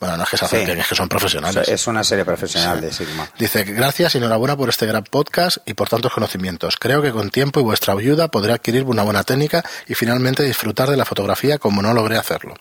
Bueno, 0.00 0.16
no 0.16 0.24
es 0.24 0.28
que 0.30 0.36
se 0.36 0.46
Sí. 0.48 0.56
acerquen, 0.56 0.80
es 0.80 0.88
que 0.88 0.94
son 0.96 1.08
profesionales. 1.08 1.68
Es 1.68 1.86
una 1.86 2.02
serie 2.02 2.24
profesional 2.24 2.80
de 2.80 2.92
Sigma. 2.92 3.30
Dice, 3.38 3.62
gracias 3.64 4.14
y 4.14 4.18
enhorabuena 4.18 4.56
por 4.56 4.68
este 4.68 4.86
gran 4.86 5.04
podcast 5.04 5.58
y 5.66 5.74
por 5.74 5.88
tantos 5.88 6.12
conocimientos. 6.12 6.76
Creo 6.78 7.00
que 7.00 7.12
con 7.12 7.30
tiempo 7.30 7.60
y 7.60 7.62
vuestra 7.62 7.94
ayuda 7.94 8.28
podré 8.28 8.52
adquirir 8.52 8.82
una 8.84 9.02
buena 9.04 9.22
técnica 9.22 9.64
y 9.86 9.94
finalmente 9.94 10.42
disfrutar 10.42 10.90
de 10.90 10.96
la 10.96 11.04
fotografía 11.04 11.58
como 11.58 11.80
no 11.80 11.94
logré 11.94 12.16
hacerlo. 12.18 12.54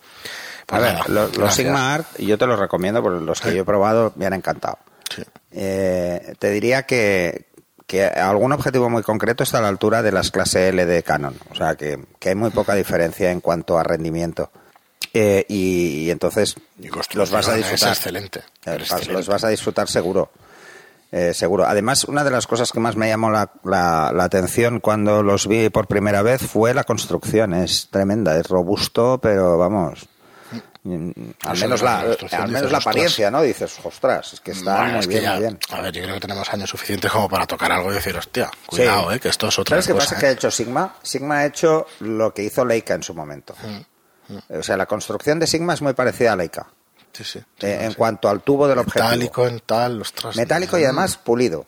Pues 0.66 0.82
a 0.82 0.86
ver, 0.86 1.10
los. 1.10 1.54
Sigma 1.54 1.94
Art, 1.94 2.08
yo 2.20 2.38
te 2.38 2.46
los 2.48 2.58
recomiendo 2.60 3.02
porque 3.04 3.24
los 3.24 3.42
que 3.42 3.54
yo 3.56 3.62
he 3.62 3.66
probado 3.66 4.14
me 4.16 4.26
han 4.26 4.34
encantado. 4.34 4.78
Sí. 5.14 5.24
Eh, 5.52 6.34
te 6.40 6.50
diría 6.50 6.84
que, 6.84 7.46
que 7.86 8.06
algún 8.06 8.52
objetivo 8.54 8.90
muy 8.90 9.04
concreto 9.04 9.44
está 9.44 9.60
a 9.60 9.62
la 9.62 9.68
altura 9.68 10.02
de 10.02 10.12
las 10.12 10.32
clase 10.32 10.70
L 10.70 10.86
de 10.86 11.04
Canon. 11.04 11.36
O 11.52 11.56
sea, 11.56 11.76
que, 11.76 12.00
que 12.20 12.30
hay 12.30 12.36
muy 12.36 12.50
poca 12.50 12.74
diferencia 12.76 13.32
en 13.32 13.42
cuanto 13.42 13.78
a 13.78 13.84
rendimiento. 13.84 14.52
Eh, 15.14 15.46
y, 15.48 16.06
y 16.06 16.12
entonces 16.12 16.56
Y 16.80 16.88
los 17.14 17.30
vas 17.30 17.48
a 17.48 17.52
es 17.52 17.58
disfrutar. 17.58 17.90
excelente, 17.90 18.40
Eh, 18.40 18.44
vas- 18.66 18.80
excelente. 18.80 19.14
Los 19.14 19.28
vas 19.28 19.44
a 19.44 19.50
disfrutar 19.50 19.88
seguro. 19.88 20.32
Eh, 21.12 21.36
seguro. 21.36 21.66
Además, 21.68 22.06
una 22.06 22.24
de 22.24 22.32
las 22.32 22.48
cosas 22.48 22.72
que 22.72 22.80
más 22.80 22.96
me 22.96 23.08
llamó 23.08 23.30
la, 23.30 23.52
la- 23.64 24.12
la 24.12 24.24
atención 24.24 24.80
cuando 24.80 25.22
los 25.22 25.46
vi 25.48 25.70
por 25.70 25.86
primera 25.86 26.24
vez 26.24 26.42
fue 26.42 26.74
la 26.74 26.86
construcción. 26.86 27.54
Es 27.54 27.90
tremenda, 27.92 28.36
es 28.40 28.48
robusto, 28.48 29.20
pero 29.22 29.60
vamos. 29.60 30.08
Mm, 30.84 31.12
Al 31.46 31.58
menos 31.60 31.82
la 31.82 32.00
al 32.32 32.48
menos 32.50 32.72
la 32.72 32.78
apariencia, 32.78 33.32
¿no? 33.32 33.42
Dices, 33.42 33.76
ostras, 33.84 34.34
es 34.34 34.40
que 34.42 34.52
está 34.52 34.76
Bueno, 34.78 34.92
muy 34.92 35.00
es 35.00 35.08
que 35.08 35.14
bien, 35.14 35.24
ya- 35.24 35.32
muy 35.32 35.40
bien. 35.42 35.60
A 35.70 35.82
ver, 35.82 35.94
yo 35.94 36.04
creo 36.04 36.14
que 36.16 36.22
tenemos 36.22 36.54
años 36.54 36.70
suficientes 36.70 37.12
como 37.12 37.28
para 37.30 37.46
tocar 37.48 37.72
algo 37.72 37.92
y 37.92 37.96
decir, 37.96 38.16
hostia, 38.18 38.50
cuidado, 38.66 39.10
Sí. 39.10 39.16
eh, 39.16 39.20
que 39.20 39.30
esto 39.30 39.48
es 39.48 39.60
otra 39.60 39.76
¿Sabes 39.76 39.88
qué 39.88 39.94
cosa. 39.94 40.06
pasa? 40.06 40.16
eh. 40.16 40.20
que 40.20 40.26
ha 40.28 40.32
hecho 40.32 40.52
Sigma? 40.52 40.96
Sigma 41.02 41.38
ha 41.40 41.46
hecho 41.46 41.88
lo 42.00 42.34
que 42.34 42.44
hizo 42.44 42.64
Leica 42.66 42.94
en 42.94 43.04
su 43.04 43.14
momento. 43.14 43.56
Mm, 43.64 44.38
O 44.60 44.64
sea, 44.64 44.78
la 44.78 44.86
construcción 44.86 45.38
de 45.40 45.48
Sigma 45.48 45.74
es 45.74 45.82
muy 45.82 45.94
parecida 45.94 46.34
a 46.34 46.36
Leica. 46.36 46.68
Sí, 47.12 47.24
sí. 47.24 47.40
eh, 47.62 47.80
en 47.82 47.94
cuanto 47.94 48.28
al 48.28 48.42
tubo 48.42 48.68
del 48.68 48.80
objetivo. 48.80 49.06
Metálico 49.06 49.46
en 49.48 49.60
tal, 49.60 50.02
ostras. 50.02 50.36
Metálico 50.36 50.80
y 50.80 50.84
además 50.84 51.16
pulido. 51.18 51.66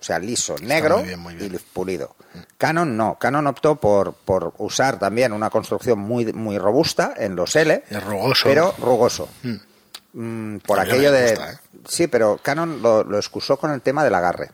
O 0.00 0.02
sea, 0.02 0.18
liso, 0.18 0.56
negro 0.62 0.98
muy 0.98 1.08
bien, 1.08 1.20
muy 1.20 1.34
bien. 1.34 1.54
y 1.54 1.58
pulido. 1.58 2.16
Canon 2.56 2.96
no. 2.96 3.18
Canon 3.20 3.46
optó 3.46 3.76
por, 3.76 4.14
por 4.14 4.54
usar 4.58 4.98
también 4.98 5.32
una 5.34 5.50
construcción 5.50 5.98
muy, 5.98 6.32
muy 6.32 6.56
robusta 6.58 7.12
en 7.16 7.36
los 7.36 7.54
L, 7.54 7.84
Es 7.88 8.02
rugoso. 8.04 8.42
pero 8.44 8.74
rugoso. 8.78 9.28
Mm, 10.12 10.56
por 10.58 10.78
mí 10.80 10.84
no 10.86 10.90
aquello 10.92 11.12
de... 11.12 11.30
gusta, 11.30 11.52
¿eh? 11.52 11.58
Sí, 11.86 12.06
pero 12.06 12.38
Canon 12.42 12.80
lo, 12.82 13.04
lo 13.04 13.16
excusó 13.18 13.58
con 13.58 13.70
el 13.72 13.82
tema 13.82 14.02
del 14.04 14.14
agarre. 14.14 14.50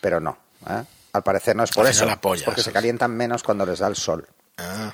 Pero 0.00 0.18
no. 0.20 0.36
¿eh? 0.68 0.82
Al 1.12 1.22
parecer 1.22 1.54
no 1.56 1.62
es 1.64 1.70
por 1.70 1.84
Al 1.86 1.92
eso. 1.92 2.00
final 2.00 2.16
la 2.16 2.20
polla, 2.20 2.40
es 2.40 2.44
porque 2.44 2.62
se 2.62 2.72
calientan 2.72 3.12
menos 3.16 3.42
cuando 3.42 3.64
les 3.66 3.78
da 3.78 3.86
el 3.86 3.96
sol. 3.96 4.26
Ah, 4.58 4.92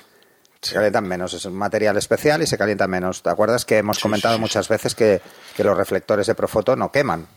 Se 0.61 0.73
calientan 0.73 1.07
menos, 1.07 1.33
es 1.33 1.45
un 1.45 1.55
material 1.55 1.97
especial 1.97 2.41
y 2.41 2.47
se 2.47 2.57
calienta 2.57 2.87
menos. 2.87 3.21
¿Te 3.23 3.29
acuerdas 3.29 3.65
que 3.65 3.77
hemos 3.79 3.97
Sí, 3.97 4.03
comentado 4.03 4.35
sí, 4.35 4.41
muchas 4.41 4.67
veces 4.69 4.95
que, 4.95 5.21
que 5.55 5.63
los 5.63 5.75
reflectores 5.77 6.27
de 6.27 6.35
Profoto 6.35 6.75
no 6.75 6.91
queman? 6.91 7.27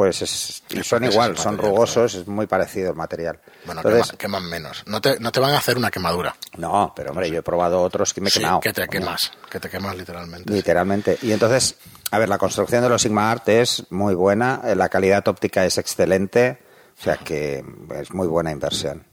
Pues 0.00 0.22
es, 0.22 0.62
y 0.70 0.82
son 0.82 1.04
igual, 1.04 1.36
son 1.36 1.56
material, 1.56 1.72
rugosos, 1.74 2.14
es 2.14 2.26
muy 2.26 2.46
parecido 2.46 2.88
el 2.90 2.96
material. 2.96 3.38
bueno, 3.66 3.82
Entonces, 3.82 4.12
quema- 4.14 4.16
queman 4.16 4.44
menos. 4.48 4.82
No 4.86 4.98
te, 5.02 5.20
no 5.20 5.30
te 5.30 5.40
van 5.40 5.52
a 5.52 5.58
hacer 5.58 5.76
una 5.76 5.90
quemadura. 5.90 6.34
no, 6.56 6.94
pero 6.96 7.10
hombre, 7.10 7.30
yo 7.30 7.40
he 7.40 7.42
probado 7.42 7.82
otros 7.82 8.14
que 8.14 8.22
me 8.22 8.28
he 8.28 8.30
Sí, 8.30 8.40
quemado. 8.40 8.60
que 8.60 8.72
te 8.72 8.88
quemas. 8.88 9.30
Que 9.50 9.60
te 9.60 9.68
quemas 9.68 9.94
literalmente. 9.94 10.50
Literalmente. 10.50 11.18
Y 11.20 11.32
entonces, 11.32 11.74
a 12.10 12.18
ver, 12.18 12.30
la 12.30 12.38
construcción 12.38 12.82
de 12.82 12.88
los 12.88 13.02
Sigma 13.02 13.30
Art 13.30 13.46
es 13.50 13.84
muy 13.90 14.14
buena, 14.14 14.62
eh, 14.64 14.74
la 14.74 14.88
calidad 14.88 15.28
óptica 15.28 15.66
es 15.66 15.76
excelente, 15.76 16.62
o 16.98 17.02
sea 17.02 17.18
que 17.18 17.62
es 18.00 18.10
muy 18.14 18.26
buena 18.26 18.50
inversión. 18.52 19.04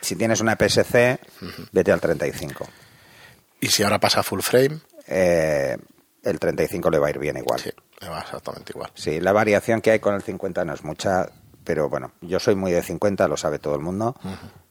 Si 0.00 0.16
tienes 0.16 0.40
una 0.40 0.56
PSC, 0.56 1.20
vete 1.72 1.92
al 1.92 2.00
35. 2.00 2.66
Y 3.60 3.68
si 3.68 3.82
ahora 3.82 4.00
pasa 4.00 4.22
full 4.22 4.40
frame, 4.40 4.80
Eh, 5.06 5.76
el 6.22 6.38
35 6.38 6.88
le 6.90 6.98
va 6.98 7.08
a 7.08 7.10
ir 7.10 7.18
bien 7.18 7.36
igual. 7.36 7.60
sí, 7.60 7.70
exactamente 8.02 8.72
igual. 8.74 8.90
Sí, 8.94 9.20
la 9.20 9.32
variación 9.32 9.80
que 9.80 9.90
hay 9.92 9.98
con 10.00 10.14
el 10.14 10.22
50 10.22 10.64
no 10.64 10.74
es 10.74 10.84
mucha, 10.84 11.28
pero 11.64 11.88
bueno, 11.88 12.12
yo 12.20 12.38
soy 12.40 12.54
muy 12.54 12.72
de 12.72 12.82
50, 12.82 13.28
lo 13.28 13.36
sabe 13.36 13.58
todo 13.58 13.74
el 13.74 13.80
mundo, 13.80 14.14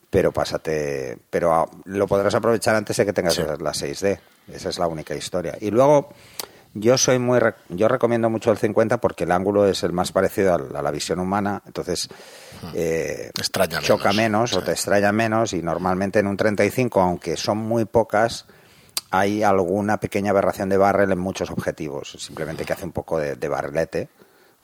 pero 0.09 0.31
pásate, 0.31 1.17
pero 1.29 1.69
lo 1.85 2.07
podrás 2.07 2.35
aprovechar 2.35 2.75
antes 2.75 2.97
de 2.97 3.05
que 3.05 3.13
tengas 3.13 3.35
Sí. 3.35 3.43
la 3.43 3.71
6D, 3.73 4.19
esa 4.51 4.69
es 4.69 4.77
la 4.79 4.87
única 4.87 5.15
historia. 5.15 5.57
Y 5.61 5.71
luego, 5.71 6.09
yo 6.73 6.97
soy 6.97 7.19
muy, 7.19 7.39
re- 7.39 7.55
yo 7.69 7.87
recomiendo 7.87 8.29
mucho 8.29 8.51
el 8.51 8.57
50 8.57 8.99
porque 8.99 9.23
el 9.25 9.31
ángulo 9.31 9.65
es 9.67 9.83
el 9.83 9.91
más 9.93 10.11
parecido 10.11 10.53
al- 10.53 10.75
a, 10.75 10.81
la 10.81 10.91
visión 10.91 11.19
humana, 11.19 11.61
entonces 11.65 12.07
eh, 12.73 13.31
Extraña 13.37 13.79
choca 13.81 14.09
menos, 14.13 14.51
menos 14.51 14.53
o 14.53 14.61
te 14.61 14.71
extraña 14.71 15.11
menos 15.11 15.53
y 15.53 15.61
normalmente 15.61 16.19
en 16.19 16.27
un 16.27 16.37
35, 16.37 17.01
aunque 17.01 17.35
son 17.37 17.57
muy 17.57 17.85
pocas, 17.85 18.45
hay 19.09 19.43
alguna 19.43 19.99
pequeña 19.99 20.31
aberración 20.31 20.69
de 20.69 20.77
barrel 20.77 21.11
en 21.11 21.19
muchos 21.19 21.51
objetivos. 21.51 22.15
Simplemente 22.19 22.65
que 22.65 22.73
hace 22.73 22.85
un 22.85 22.91
poco 22.91 23.19
de, 23.19 23.35
de 23.35 23.47
barrelete 23.49 24.09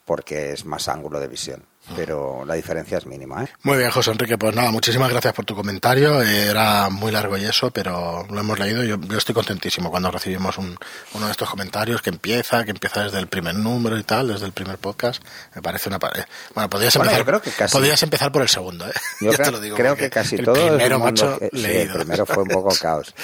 porque 0.05 0.53
es 0.53 0.65
más 0.65 0.87
ángulo 0.87 1.19
de 1.19 1.27
visión. 1.27 1.65
Pero 1.95 2.43
la 2.45 2.55
diferencia 2.55 2.97
es 2.97 3.05
mínima. 3.05 3.43
¿eh? 3.43 3.47
Muy 3.63 3.77
bien, 3.77 3.89
José 3.91 4.11
Enrique, 4.11 4.37
pues 4.37 4.55
nada, 4.55 4.71
muchísimas 4.71 5.09
gracias 5.09 5.33
por 5.33 5.45
tu 5.45 5.55
comentario. 5.55 6.21
Era 6.21 6.89
muy 6.89 7.11
largo 7.11 7.37
y 7.37 7.45
eso, 7.45 7.71
pero 7.71 8.25
lo 8.29 8.39
hemos 8.39 8.59
leído. 8.59 8.83
Yo, 8.83 8.97
yo 8.99 9.17
estoy 9.17 9.33
contentísimo 9.35 9.89
cuando 9.89 10.11
recibimos 10.11 10.57
un, 10.57 10.77
uno 11.13 11.25
de 11.25 11.31
estos 11.31 11.49
comentarios 11.49 12.01
que 12.01 12.09
empieza, 12.09 12.63
que 12.63 12.71
empieza 12.71 13.03
desde 13.03 13.19
el 13.19 13.27
primer 13.27 13.55
número 13.55 13.97
y 13.97 14.03
tal, 14.03 14.27
desde 14.27 14.45
el 14.45 14.51
primer 14.51 14.77
podcast. 14.77 15.23
Me 15.55 15.61
parece 15.61 15.89
una. 15.89 15.97
eh, 16.15 16.23
Bueno, 16.53 16.69
podrías, 16.69 16.95
Bueno, 16.97 17.11
empezar, 17.11 17.41
que 17.41 17.51
casi- 17.51 17.73
podrías 17.73 18.01
empezar 18.03 18.31
por 18.31 18.41
el 18.41 18.49
segundo, 18.49 18.87
¿eh? 18.87 18.93
Yo 19.21 19.31
ya 19.31 19.37
creo, 19.37 19.45
te 19.47 19.51
lo 19.51 19.59
digo. 19.61 19.75
creo 19.77 19.95
que 19.95 20.09
casi 20.09 20.35
el 20.35 20.45
todo 20.45 20.53
primero, 20.55 20.99
macho, 20.99 21.39
que- 21.39 21.49
sí, 21.53 21.57
leído. 21.61 21.93
el 21.93 21.99
primero 22.05 22.25
fue 22.25 22.43
un 22.43 22.49
poco 22.49 22.75
caos. 22.79 23.13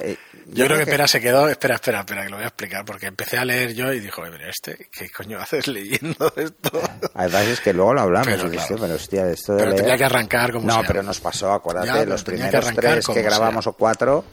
Eh, 0.00 0.16
Yo 0.46 0.64
creo 0.66 0.76
que 0.76 0.84
espera 0.84 1.08
se 1.08 1.20
quedó, 1.20 1.48
espera, 1.48 1.74
espera, 1.74 2.00
espera, 2.00 2.22
que 2.22 2.28
lo 2.28 2.36
voy 2.36 2.44
a 2.44 2.48
explicar, 2.48 2.84
porque 2.84 3.06
empecé 3.06 3.36
a 3.36 3.44
leer 3.44 3.74
yo 3.74 3.92
y 3.92 3.98
dijo, 3.98 4.24
este, 4.48 4.88
¿qué 4.92 5.10
coño 5.10 5.40
haces 5.40 5.66
leyendo 5.66 6.32
esto? 6.36 6.80
Además 7.14 7.46
es 7.48 7.60
que 7.60 7.72
luego 7.72 7.87
lo 7.94 8.00
hablamos, 8.02 8.26
Pero 8.28 8.50
claro. 8.50 8.76
pero 8.80 8.94
hostia, 8.94 9.28
esto 9.30 9.52
de 9.54 9.58
Pero 9.60 9.70
leer- 9.72 9.80
tenía 9.80 9.96
que 9.96 10.04
arrancar 10.04 10.52
como 10.52 10.66
No, 10.66 10.74
sea. 10.74 10.82
pero 10.86 11.02
nos 11.02 11.20
pasó, 11.20 11.52
acuérdate, 11.52 11.86
Ya, 11.88 12.04
los 12.04 12.22
que 12.24 12.32
primeros 12.32 12.66
tres 12.74 13.06
que 13.06 13.22
grabamos 13.22 13.64
sea. 13.64 13.70
o 13.70 13.76
cuatro, 13.76 14.24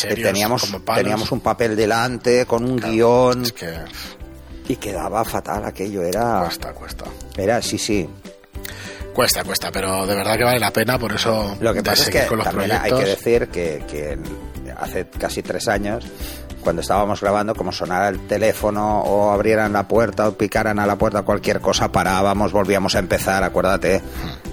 que 0.00 0.14
teníamos, 0.16 0.74
teníamos 0.94 1.30
un 1.32 1.40
papel 1.40 1.76
delante 1.76 2.46
con 2.46 2.64
un 2.64 2.76
guion 2.76 3.42
Es 3.44 3.52
que 3.52 3.74
y 4.68 4.76
quedaba 4.76 5.24
fatal 5.24 5.64
aquello, 5.64 6.02
era... 6.02 6.40
cuesta, 6.44 6.72
cuesta. 6.72 7.04
Era, 7.36 7.60
sí, 7.62 7.76
sí. 7.78 8.08
Cuesta, 9.14 9.44
cuesta, 9.44 9.70
pero 9.70 10.06
de 10.06 10.14
verdad 10.16 10.36
que 10.36 10.42
vale 10.44 10.58
la 10.58 10.72
pena, 10.72 10.98
por 10.98 11.12
eso 11.12 11.56
Lo 11.60 11.72
que 11.72 11.82
pasa 11.82 12.02
es 12.02 12.10
que 12.10 12.36
también 12.42 12.72
hay 12.72 12.90
proyectos. 12.90 13.00
que 13.00 13.06
decir 13.30 13.48
que, 13.48 13.84
que 13.88 14.18
hace 14.76 15.06
casi 15.10 15.42
tres 15.42 15.68
años, 15.68 16.04
cuando 16.64 16.82
estábamos 16.82 17.20
grabando, 17.20 17.54
como 17.54 17.70
sonara 17.70 18.08
el 18.08 18.26
teléfono 18.26 19.02
o 19.02 19.30
abrieran 19.30 19.72
la 19.72 19.86
puerta 19.86 20.28
o 20.28 20.32
picaran 20.32 20.78
a 20.78 20.86
la 20.86 20.96
puerta 20.96 21.22
cualquier 21.22 21.60
cosa, 21.60 21.92
parábamos, 21.92 22.50
volvíamos 22.50 22.96
a 22.96 22.98
empezar, 22.98 23.44
acuérdate. 23.44 24.02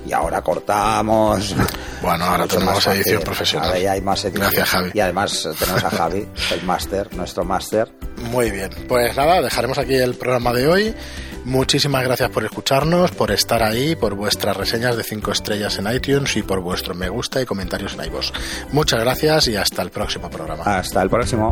Y 0.05 0.13
ahora 0.13 0.41
cortamos. 0.41 1.55
Bueno, 2.01 2.25
ahora 2.25 2.47
tenemos 2.47 2.85
edición 2.87 3.21
profesional. 3.21 3.69
Ahora 3.69 3.79
ya 3.79 3.91
hay 3.93 4.01
más 4.01 4.23
edición. 4.25 4.43
Gracias, 4.43 4.69
Javi. 4.69 4.91
Y 4.93 4.99
además 4.99 5.49
tenemos 5.57 5.83
a 5.83 5.89
Javi, 5.89 6.27
el 6.51 6.63
máster, 6.63 7.15
nuestro 7.15 7.45
máster. 7.45 7.91
Muy 8.31 8.51
bien, 8.51 8.69
pues 8.87 9.15
nada, 9.15 9.41
dejaremos 9.41 9.77
aquí 9.77 9.95
el 9.95 10.15
programa 10.15 10.53
de 10.53 10.67
hoy. 10.67 10.95
Muchísimas 11.45 12.03
gracias 12.03 12.29
por 12.29 12.43
escucharnos, 12.43 13.11
por 13.11 13.31
estar 13.31 13.63
ahí, 13.63 13.95
por 13.95 14.15
vuestras 14.15 14.55
reseñas 14.55 14.95
de 14.97 15.03
5 15.03 15.31
estrellas 15.31 15.77
en 15.79 15.91
iTunes 15.91 16.35
y 16.37 16.43
por 16.43 16.61
vuestro 16.61 16.93
me 16.93 17.09
gusta 17.09 17.41
y 17.41 17.45
comentarios 17.45 17.95
en 17.95 18.05
iVoox. 18.05 18.31
Muchas 18.71 18.99
gracias 18.99 19.47
y 19.47 19.55
hasta 19.55 19.81
el 19.81 19.89
próximo 19.89 20.29
programa. 20.29 20.63
Hasta 20.63 21.01
el 21.01 21.09
próximo. 21.09 21.49